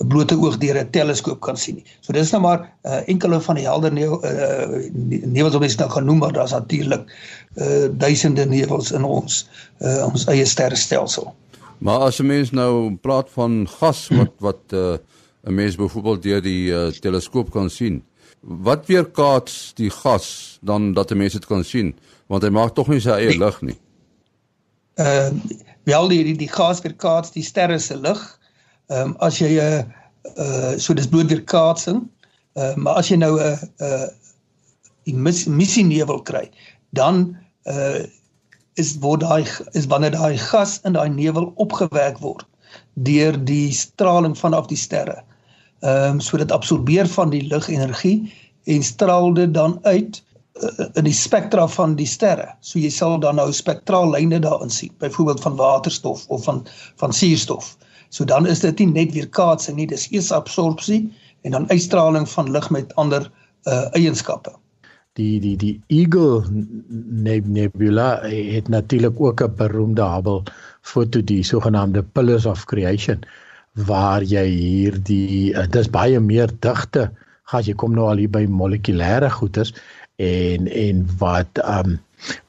blote 0.07 0.37
oog 0.39 0.59
deur 0.59 0.79
'n 0.79 0.91
teleskoop 0.91 1.41
kan 1.41 1.57
sien 1.57 1.75
nie. 1.75 1.85
So 2.01 2.13
dis 2.13 2.31
nou 2.31 2.43
maar 2.43 2.61
uh, 2.83 3.09
enkele 3.09 3.41
van 3.41 3.55
die 3.55 3.65
helder 3.65 3.93
nevel 3.93 4.25
uh, 4.25 4.91
nevels 5.25 5.53
wat 5.53 5.63
ons 5.63 5.77
nou 5.77 5.91
gaan 5.91 6.05
noem, 6.05 6.19
maar 6.19 6.33
daar's 6.33 6.55
natuurlik 6.55 7.11
uh, 7.55 7.89
duisende 7.93 8.47
nevels 8.47 8.93
in 8.93 9.05
ons 9.05 9.49
uh, 9.81 10.07
ons 10.07 10.27
eie 10.27 10.45
sterrestelsel. 10.45 11.35
Maar 11.79 11.99
as 11.99 12.19
'n 12.19 12.27
mens 12.27 12.51
nou 12.51 12.97
praat 12.97 13.31
van 13.31 13.69
gas 13.69 14.09
wat 14.09 14.33
wat 14.39 14.63
'n 14.71 14.77
uh, 14.77 15.55
mens 15.55 15.77
byvoorbeeld 15.77 16.23
deur 16.23 16.43
die 16.43 16.71
uh, 16.71 16.87
teleskoop 16.87 17.51
kan 17.51 17.71
sien, 17.71 18.03
wat 18.41 18.87
weerkaats 18.87 19.73
die 19.75 19.91
gas 19.91 20.59
dan 20.63 20.93
dat 20.95 21.11
'n 21.11 21.17
mens 21.17 21.33
dit 21.33 21.47
kan 21.47 21.65
sien, 21.65 21.97
want 22.27 22.43
hy 22.43 22.51
maak 22.51 22.75
tog 22.75 22.89
nie 22.89 23.01
sy 23.01 23.11
eie 23.11 23.39
lig 23.39 23.61
nie. 23.61 23.79
Ehm 24.95 25.35
uh, 25.35 25.57
wel 25.85 26.09
die 26.09 26.25
die, 26.25 26.37
die 26.37 26.53
gas 26.53 26.81
weerkaats 26.81 27.31
die 27.33 27.43
sterre 27.43 27.79
se 27.79 27.97
lig 27.97 28.38
Ehm 28.89 29.11
um, 29.11 29.17
as 29.21 29.39
jy 29.39 29.51
'n 29.57 29.61
uh, 29.61 29.83
uh 30.45 30.79
so 30.79 30.95
dis 30.95 31.09
bloot 31.09 31.29
weer 31.29 31.45
kaatsing. 31.45 32.05
Ehm 32.57 32.71
uh, 32.71 32.77
maar 32.85 32.95
as 33.03 33.09
jy 33.09 33.17
nou 33.17 33.35
'n 33.37 33.59
uh, 33.81 34.09
uh, 35.07 35.47
missie 35.47 35.85
nevel 35.85 36.23
kry, 36.23 36.51
dan 36.91 37.37
uh 37.65 38.07
is 38.79 38.95
word 39.03 39.21
daai 39.21 39.45
is 39.73 39.87
wanneer 39.87 40.15
daai 40.15 40.39
gas 40.39 40.79
in 40.87 40.95
daai 40.97 41.09
nevel 41.11 41.53
opgewek 41.57 42.21
word 42.23 42.47
deur 42.95 43.37
die 43.45 43.73
straling 43.73 44.37
vanaf 44.39 44.69
die 44.71 44.79
sterre. 44.79 45.23
Ehm 45.81 46.19
um, 46.19 46.21
so 46.21 46.37
dit 46.37 46.53
absorbeer 46.53 47.09
van 47.09 47.31
die 47.31 47.43
ligenergie 47.51 48.33
en 48.65 48.83
straal 48.83 49.35
dit 49.35 49.55
dan 49.55 49.79
uit 49.83 50.23
uh, 50.63 50.87
in 50.95 51.05
die 51.05 51.15
spektra 51.15 51.67
van 51.69 51.97
die 51.97 52.07
sterre. 52.07 52.49
So 52.61 52.79
jy 52.79 52.91
sal 52.91 53.19
dan 53.21 53.39
nou 53.39 53.53
spektraallyne 53.53 54.41
daarin 54.45 54.71
sien, 54.71 54.95
byvoorbeeld 54.99 55.43
van 55.43 55.57
waterstof 55.57 56.27
of 56.29 56.45
van 56.45 56.67
van 56.97 57.13
suurstof. 57.13 57.77
So 58.09 58.25
dan 58.25 58.47
is 58.47 58.61
dit 58.61 58.79
nie 58.79 58.87
net 58.93 59.13
weerkaatsing 59.13 59.77
nie, 59.77 59.87
dis 59.87 60.09
eers 60.13 60.33
absorpsie 60.33 61.09
en 61.43 61.57
dan 61.57 61.69
uitstraling 61.71 62.29
van 62.29 62.51
lig 62.53 62.71
met 62.71 62.95
ander 62.97 63.31
uh 63.69 63.85
eienskappe. 63.99 64.55
Die 65.19 65.41
die 65.41 65.57
die 65.57 65.75
Eagle 65.89 66.45
Nebula 67.45 68.21
het 68.23 68.69
natuurlik 68.69 69.21
ook 69.21 69.43
'n 69.43 69.55
beroemde 69.57 70.03
Hubble 70.03 70.43
foto 70.83 71.21
die 71.21 71.43
sogenaamde 71.43 72.03
Pillars 72.03 72.47
of 72.47 72.65
Creation 72.65 73.25
waar 73.87 74.23
jy 74.23 74.47
hier 74.47 75.03
die 75.03 75.55
uh, 75.55 75.67
dis 75.71 75.91
baie 75.91 76.21
meer 76.21 76.51
digte 76.61 77.11
gas 77.45 77.69
jy 77.69 77.75
kom 77.75 77.95
nou 77.95 78.09
al 78.11 78.21
hier 78.23 78.33
by 78.33 78.45
molekulêre 78.47 79.31
goeters 79.31 79.75
en 80.19 80.67
en 80.67 81.07
wat 81.21 81.61
um 81.63 81.99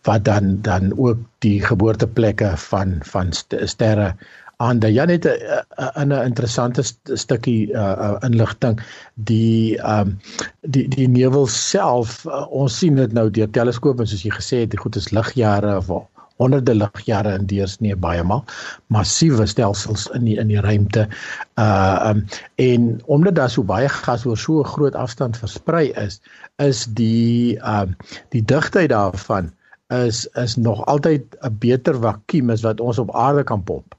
wat 0.07 0.25
dan 0.25 0.61
dan 0.65 0.93
ook 0.97 1.17
die 1.45 1.61
geboorteplekke 1.61 2.55
van 2.57 2.97
van 3.11 3.33
sterre 3.33 4.15
aan 4.59 4.79
dat 4.79 4.93
Jan 4.93 5.09
het 5.09 5.25
'n 5.25 6.11
'n 6.11 6.25
interessante 6.29 6.81
st 6.81 6.99
stukkie 7.13 7.71
uh, 7.71 8.15
inligting. 8.19 8.79
Die 9.13 9.79
um, 9.79 10.19
die 10.61 10.87
die 10.87 11.07
nevel 11.07 11.47
self 11.47 12.25
uh, 12.25 12.51
ons 12.51 12.77
sien 12.77 12.95
dit 12.95 13.11
nou 13.13 13.29
deur 13.29 13.49
teleskope 13.49 14.05
soos 14.05 14.23
jy 14.23 14.31
gesê 14.35 14.57
het 14.63 14.71
die 14.71 14.79
goed 14.79 14.95
is 14.95 15.11
ligjare 15.15 15.77
of 15.77 15.87
honderde 16.35 16.75
ligjare 16.75 17.33
in 17.39 17.45
deursnee 17.45 17.95
baie 17.95 18.23
maal 18.23 18.43
massiewe 18.87 19.45
stelsels 19.47 20.07
in 20.17 20.27
die 20.27 20.35
in 20.39 20.51
die 20.51 20.61
ruimte. 20.61 21.07
Uh 21.55 22.09
um, 22.09 22.25
en 22.55 22.99
omdat 23.05 23.35
daar 23.35 23.49
so 23.49 23.63
baie 23.63 23.89
gas 23.89 24.25
oor 24.25 24.37
so 24.37 24.59
'n 24.59 24.71
groot 24.73 24.95
afstand 24.95 25.37
versprei 25.37 25.91
is 26.05 26.19
is 26.57 26.85
die 26.85 27.55
um, 27.75 27.95
die 28.29 28.43
digtheid 28.43 28.89
daarvan 28.89 29.51
is 29.87 30.27
is 30.35 30.55
nog 30.55 30.85
altyd 30.85 31.23
'n 31.41 31.55
beter 31.59 31.95
vakuum 31.95 32.49
as 32.49 32.61
wat 32.61 32.79
ons 32.79 32.99
op 32.99 33.15
aarde 33.15 33.43
kan 33.43 33.63
pomp 33.63 33.95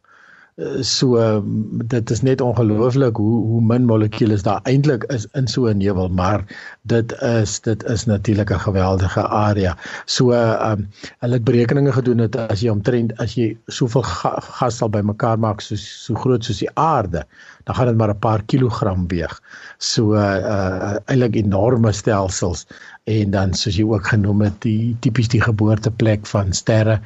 so 0.80 1.42
dit 1.90 2.10
is 2.10 2.20
net 2.22 2.40
ongelooflik 2.40 3.16
hoe 3.16 3.36
hoe 3.46 3.60
min 3.64 3.84
molekules 3.88 4.42
daar 4.42 4.60
eintlik 4.68 5.04
is 5.14 5.26
in 5.32 5.46
so 5.48 5.66
'n 5.66 5.76
nevel 5.76 6.08
maar 6.08 6.44
dit 6.82 7.12
is 7.22 7.60
dit 7.60 7.84
is 7.84 8.04
natuurlik 8.04 8.50
'n 8.50 8.58
geweldige 8.58 9.22
area. 9.28 9.76
So 10.04 10.30
ehm 10.30 10.72
um, 10.72 10.88
hulle 11.18 11.34
het 11.34 11.44
berekeninge 11.44 11.92
gedoen 11.92 12.16
dat 12.16 12.36
as 12.36 12.60
jy 12.60 12.68
omtrent 12.68 13.16
as 13.16 13.34
jy 13.34 13.56
soveel 13.66 14.02
ga, 14.02 14.40
gas 14.40 14.76
sal 14.76 14.90
bymekaar 14.90 15.38
maak 15.38 15.60
so 15.60 15.76
so 15.76 16.14
groot 16.14 16.44
soos 16.44 16.58
die 16.58 16.70
aarde, 16.74 17.26
dan 17.70 17.78
gaan 17.78 17.86
dit 17.86 17.96
maar 17.96 18.10
'n 18.10 18.18
paar 18.18 18.42
kilogram 18.42 19.06
weeg. 19.06 19.42
So 19.78 20.14
uh, 20.14 20.36
uh 20.54 20.96
eintlik 21.06 21.34
enorme 21.36 21.92
stelsels. 21.92 22.66
En 23.04 23.30
dan 23.30 23.54
soos 23.54 23.76
jy 23.76 23.84
ook 23.86 24.06
genoem 24.06 24.40
het 24.40 24.62
die 24.62 24.96
tipies 25.00 25.28
die 25.28 25.40
geboorteplek 25.40 26.26
van 26.26 26.52
sterre. 26.52 27.00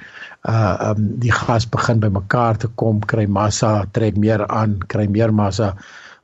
Uh 0.48 0.76
um 0.88 1.18
die 1.20 1.32
gas 1.32 1.68
begin 1.68 2.00
bymekaar 2.00 2.56
te 2.56 2.68
kom, 2.74 3.04
kry 3.04 3.26
massa, 3.26 3.84
trek 3.92 4.16
meer 4.16 4.46
aan, 4.48 4.78
kry 4.86 5.06
meer 5.06 5.34
massa, 5.34 5.76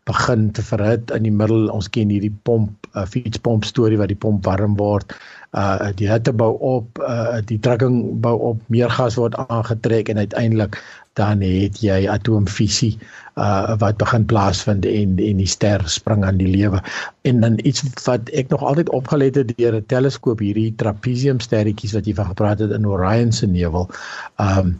begin 0.05 0.51
te 0.53 0.63
verhit 0.63 1.11
in 1.11 1.23
die 1.23 1.37
middel. 1.37 1.69
Ons 1.69 1.91
ken 1.91 2.09
hierdie 2.09 2.35
pomp 2.43 2.73
uh, 2.95 3.05
fietspomp 3.07 3.65
storie 3.65 3.99
waar 3.99 4.09
die 4.09 4.23
pomp 4.25 4.45
warm 4.45 4.77
word 4.77 5.13
uh 5.59 5.91
die 5.99 6.07
hitte 6.11 6.33
bou 6.33 6.53
op 6.63 6.99
uh 7.03 7.41
die 7.47 7.59
drukking 7.59 8.21
bou 8.23 8.37
op 8.53 8.61
meer 8.67 8.91
gas 8.91 9.17
word 9.19 9.35
aangetrek 9.35 10.09
en 10.09 10.19
uiteindelik 10.19 10.79
dan 11.19 11.41
het 11.43 11.81
jy 11.83 12.07
atoomfisie 12.09 12.93
uh 13.35 13.75
wat 13.83 13.99
begin 13.99 14.27
plaasvind 14.31 14.87
en 14.87 15.17
en 15.19 15.43
die 15.43 15.49
ster 15.51 15.83
spring 15.89 16.25
aan 16.25 16.39
die 16.39 16.51
lewe. 16.51 16.83
En 17.23 17.41
dan 17.41 17.59
iets 17.63 17.83
wat 18.05 18.31
ek 18.31 18.49
nog 18.55 18.63
altyd 18.63 18.91
opgelet 18.91 19.35
het 19.35 19.57
deur 19.57 19.75
'n 19.81 19.87
teleskoop 19.87 20.39
hierdie 20.39 20.75
trapezium 20.77 21.41
sterretjies 21.41 21.97
wat 21.99 22.07
jy 22.07 22.15
van 22.15 22.31
gepraat 22.31 22.59
het 22.59 22.71
in 22.71 22.87
Orion 22.87 23.33
se 23.33 23.47
nevel 23.47 23.91
um 24.39 24.79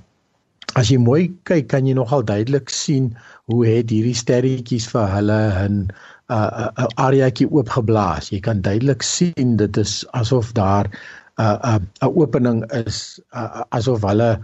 as 0.79 0.91
jy 0.91 0.99
mooi 1.03 1.31
kyk 1.49 1.69
kan 1.73 1.87
jy 1.87 1.95
nogal 1.99 2.23
duidelik 2.27 2.71
sien 2.71 3.11
hoe 3.51 3.65
het 3.67 3.91
hierdie 3.91 4.15
sterretjies 4.15 4.87
vir 4.93 5.09
hulle 5.17 5.41
'n 5.51 5.91
'n 6.31 6.37
uh, 6.37 6.69
uh, 6.79 6.87
areaatjie 6.95 7.49
oopgeblaas. 7.51 8.31
Jy 8.31 8.41
kan 8.41 8.63
duidelik 8.63 9.03
sien 9.03 9.57
dit 9.57 9.77
is 9.77 10.05
asof 10.13 10.53
daar 10.53 10.87
'n 10.87 10.95
uh, 11.43 11.59
uh, 11.75 11.81
'n 12.07 12.15
opening 12.15 12.65
is 12.87 13.21
uh, 13.35 13.63
asof 13.71 14.03
hulle 14.07 14.39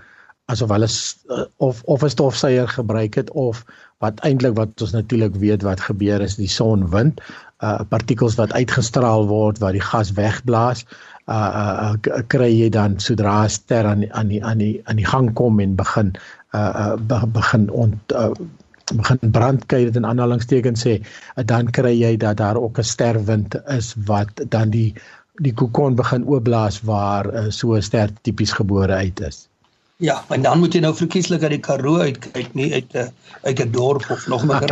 asof 0.47 0.71
hulle 0.71 0.89
uh, 1.31 1.45
of 1.57 1.83
of 1.85 2.03
'n 2.03 2.11
stofsuier 2.11 2.69
gebruik 2.69 3.15
het 3.15 3.31
of 3.31 3.65
wat 3.99 4.21
eintlik 4.21 4.57
wat 4.57 4.81
ons 4.83 4.93
natuurlik 4.93 5.35
weet 5.35 5.63
wat 5.63 5.81
gebeur 5.81 6.21
is 6.21 6.37
die 6.37 6.51
son 6.51 6.91
wind 6.91 7.21
uh 7.65 7.81
partikels 7.89 8.35
wat 8.37 8.53
uitgestraal 8.53 9.27
word 9.27 9.59
wat 9.59 9.73
die 9.73 9.87
gas 9.91 10.13
wegblaas 10.13 10.85
uh, 11.29 11.35
uh, 11.35 11.95
uh 11.95 12.23
kry 12.29 12.51
jy 12.51 12.69
dan 12.71 12.99
sodra 13.01 13.45
'n 13.45 13.49
ster 13.49 13.87
aan 13.87 14.07
aan 14.13 14.29
die 14.29 14.45
aan 14.45 14.59
die 14.59 14.81
aan 14.85 14.97
die 14.97 15.07
gang 15.07 15.33
kom 15.35 15.61
en 15.61 15.77
begin 15.77 16.15
uh, 16.55 16.97
uh 17.11 17.25
begin 17.27 17.71
ont 17.71 18.13
uh, 18.13 18.31
begin 18.95 19.19
brand 19.33 19.67
kyk 19.67 19.91
dit 19.91 19.97
in 19.97 20.07
aanhalingstekens 20.07 20.87
sê 20.87 21.03
dan 21.51 21.71
kry 21.71 21.95
jy 21.99 22.17
dat 22.17 22.37
daar 22.37 22.57
ook 22.57 22.79
'n 22.79 22.91
sterwind 22.95 23.57
is 23.69 23.95
wat 24.07 24.31
dan 24.49 24.71
die 24.71 24.95
die 25.43 25.53
kokon 25.53 25.97
begin 25.97 26.25
oopblaas 26.25 26.81
waar 26.81 27.27
uh, 27.35 27.51
so 27.51 27.75
'n 27.75 27.83
ster 27.83 28.11
tipies 28.23 28.53
gebore 28.53 28.95
uit 28.95 29.21
is. 29.21 29.49
Ja, 29.97 30.25
en 30.29 30.43
dan 30.43 30.59
moet 30.59 30.75
jy 30.75 30.81
nou 30.81 30.95
verkieslik 30.95 31.43
uit 31.43 31.51
die 31.51 31.61
Karoo 31.61 31.99
uitkyk, 31.99 32.55
nie 32.55 32.73
uit 32.73 32.95
'n 32.95 33.13
uit 33.43 33.61
'n 33.61 33.71
dorp 33.73 34.11
of 34.11 34.27
nog 34.27 34.45
meer 34.45 34.71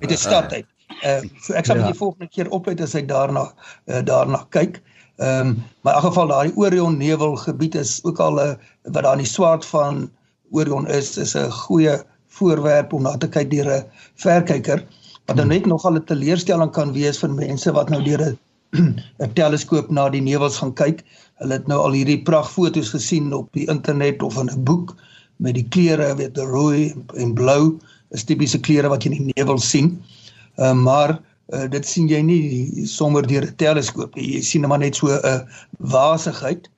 uit 0.00 0.10
'n 0.10 0.16
stad 0.16 0.52
uit. 0.52 0.66
Uh 1.04 1.20
so 1.42 1.52
ek 1.52 1.66
sal 1.66 1.76
ja. 1.76 1.86
die 1.86 1.98
volgende 1.98 2.28
keer 2.28 2.48
oplet 2.50 2.80
as 2.80 2.92
hy 2.92 3.02
daarna 3.06 3.52
uh, 3.86 4.02
daarna 4.04 4.46
kyk. 4.48 4.82
Ehm 5.16 5.46
um, 5.46 5.62
maar 5.82 5.94
in 5.94 6.00
elk 6.00 6.08
geval 6.08 6.26
daai 6.26 6.52
Orion 6.54 6.96
nevel 6.96 7.36
gebied 7.36 7.74
is 7.74 8.00
ook 8.04 8.18
al 8.18 8.34
'n 8.40 8.48
uh, 8.48 8.54
wat 8.82 9.02
daar 9.02 9.12
in 9.12 9.24
die 9.24 9.32
swart 9.32 9.66
van 9.66 10.10
Orion 10.50 10.88
is, 10.88 11.16
is 11.16 11.34
'n 11.36 11.50
goeie 11.50 12.02
voorwerp 12.28 12.92
om 12.92 13.02
na 13.02 13.16
te 13.16 13.28
kyk 13.28 13.50
deur 13.50 13.68
'n 13.76 13.84
verkyker 14.14 14.84
wat 15.26 15.36
nou 15.36 15.46
net 15.46 15.66
nogal 15.66 15.94
'n 15.94 16.04
teleurstelling 16.04 16.72
kan 16.72 16.92
wees 16.92 17.18
vir 17.18 17.30
mense 17.30 17.72
wat 17.72 17.90
nou 17.90 18.02
deur 18.02 18.36
'n 19.20 19.32
teleskoop 19.40 19.90
na 19.90 20.08
die 20.08 20.22
nevels 20.22 20.56
gaan 20.58 20.72
kyk. 20.74 21.04
Hulle 21.40 21.52
het 21.52 21.66
nou 21.66 21.80
al 21.80 21.92
hierdie 21.92 22.22
pragtfoto's 22.22 22.88
gesien 22.94 23.32
op 23.32 23.52
die 23.52 23.68
internet 23.68 24.22
of 24.22 24.38
in 24.40 24.50
'n 24.50 24.64
boek 24.64 24.96
met 25.36 25.54
die 25.54 25.68
kleure, 25.68 26.14
weet 26.16 26.36
jy, 26.36 26.44
rooi 26.44 26.94
en 27.16 27.34
blou 27.34 27.78
is 28.10 28.24
tipiese 28.24 28.60
kleure 28.60 28.88
wat 28.88 29.04
jy 29.04 29.10
in 29.12 29.26
die 29.26 29.36
nevels 29.36 29.68
sien. 29.68 30.02
Uh, 30.56 30.72
maar 30.72 31.20
uh, 31.52 31.66
dit 31.70 31.86
sien 31.86 32.08
jy 32.08 32.20
nie 32.22 32.86
sommer 32.86 33.26
deur 33.26 33.46
'n 33.46 33.56
teleskoop 33.56 34.14
nie. 34.14 34.34
Jy 34.36 34.42
sien 34.42 34.68
maar 34.68 34.78
net 34.78 34.96
so 34.96 35.08
'n 35.08 35.48
wasigheid. 35.78 36.68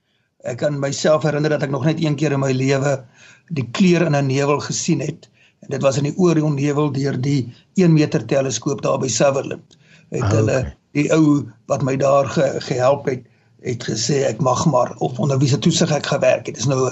Ek 0.45 0.59
kan 0.59 0.81
myself 0.81 1.23
herinner 1.23 1.51
dat 1.51 1.63
ek 1.63 1.71
nog 1.71 1.85
net 1.85 2.01
een 2.01 2.17
keer 2.17 2.33
in 2.33 2.41
my 2.41 2.53
lewe 2.53 3.05
die 3.53 3.69
kleur 3.73 4.07
in 4.07 4.17
'n 4.17 4.27
nevel 4.27 4.61
gesien 4.61 5.01
het 5.01 5.29
en 5.65 5.71
dit 5.71 5.83
was 5.83 5.97
in 5.97 6.05
die 6.05 6.17
Orion 6.17 6.55
nevel 6.55 6.93
deur 6.93 7.21
die 7.21 7.53
1 7.75 7.93
meter 7.93 8.25
teleskoop 8.25 8.83
daar 8.83 8.99
by 8.99 9.09
Sutherland. 9.09 9.79
Het 10.11 10.23
oh, 10.23 10.31
hulle 10.31 10.59
okay. 10.59 10.75
die 10.93 11.13
ou 11.13 11.45
wat 11.67 11.83
my 11.83 11.97
daar 11.97 12.29
ge, 12.29 12.61
gehelp 12.69 13.09
het 13.09 13.25
het 13.65 13.85
gesê 13.89 14.27
ek 14.29 14.43
mag 14.45 14.67
maar 14.69 14.93
of 15.01 15.19
onder 15.19 15.39
wie 15.41 15.49
se 15.49 15.59
toesig 15.59 15.93
ek 15.97 16.07
gewerk 16.07 16.47
het. 16.47 16.55
Dit 16.55 16.65
is 16.65 16.69
nou 16.69 16.91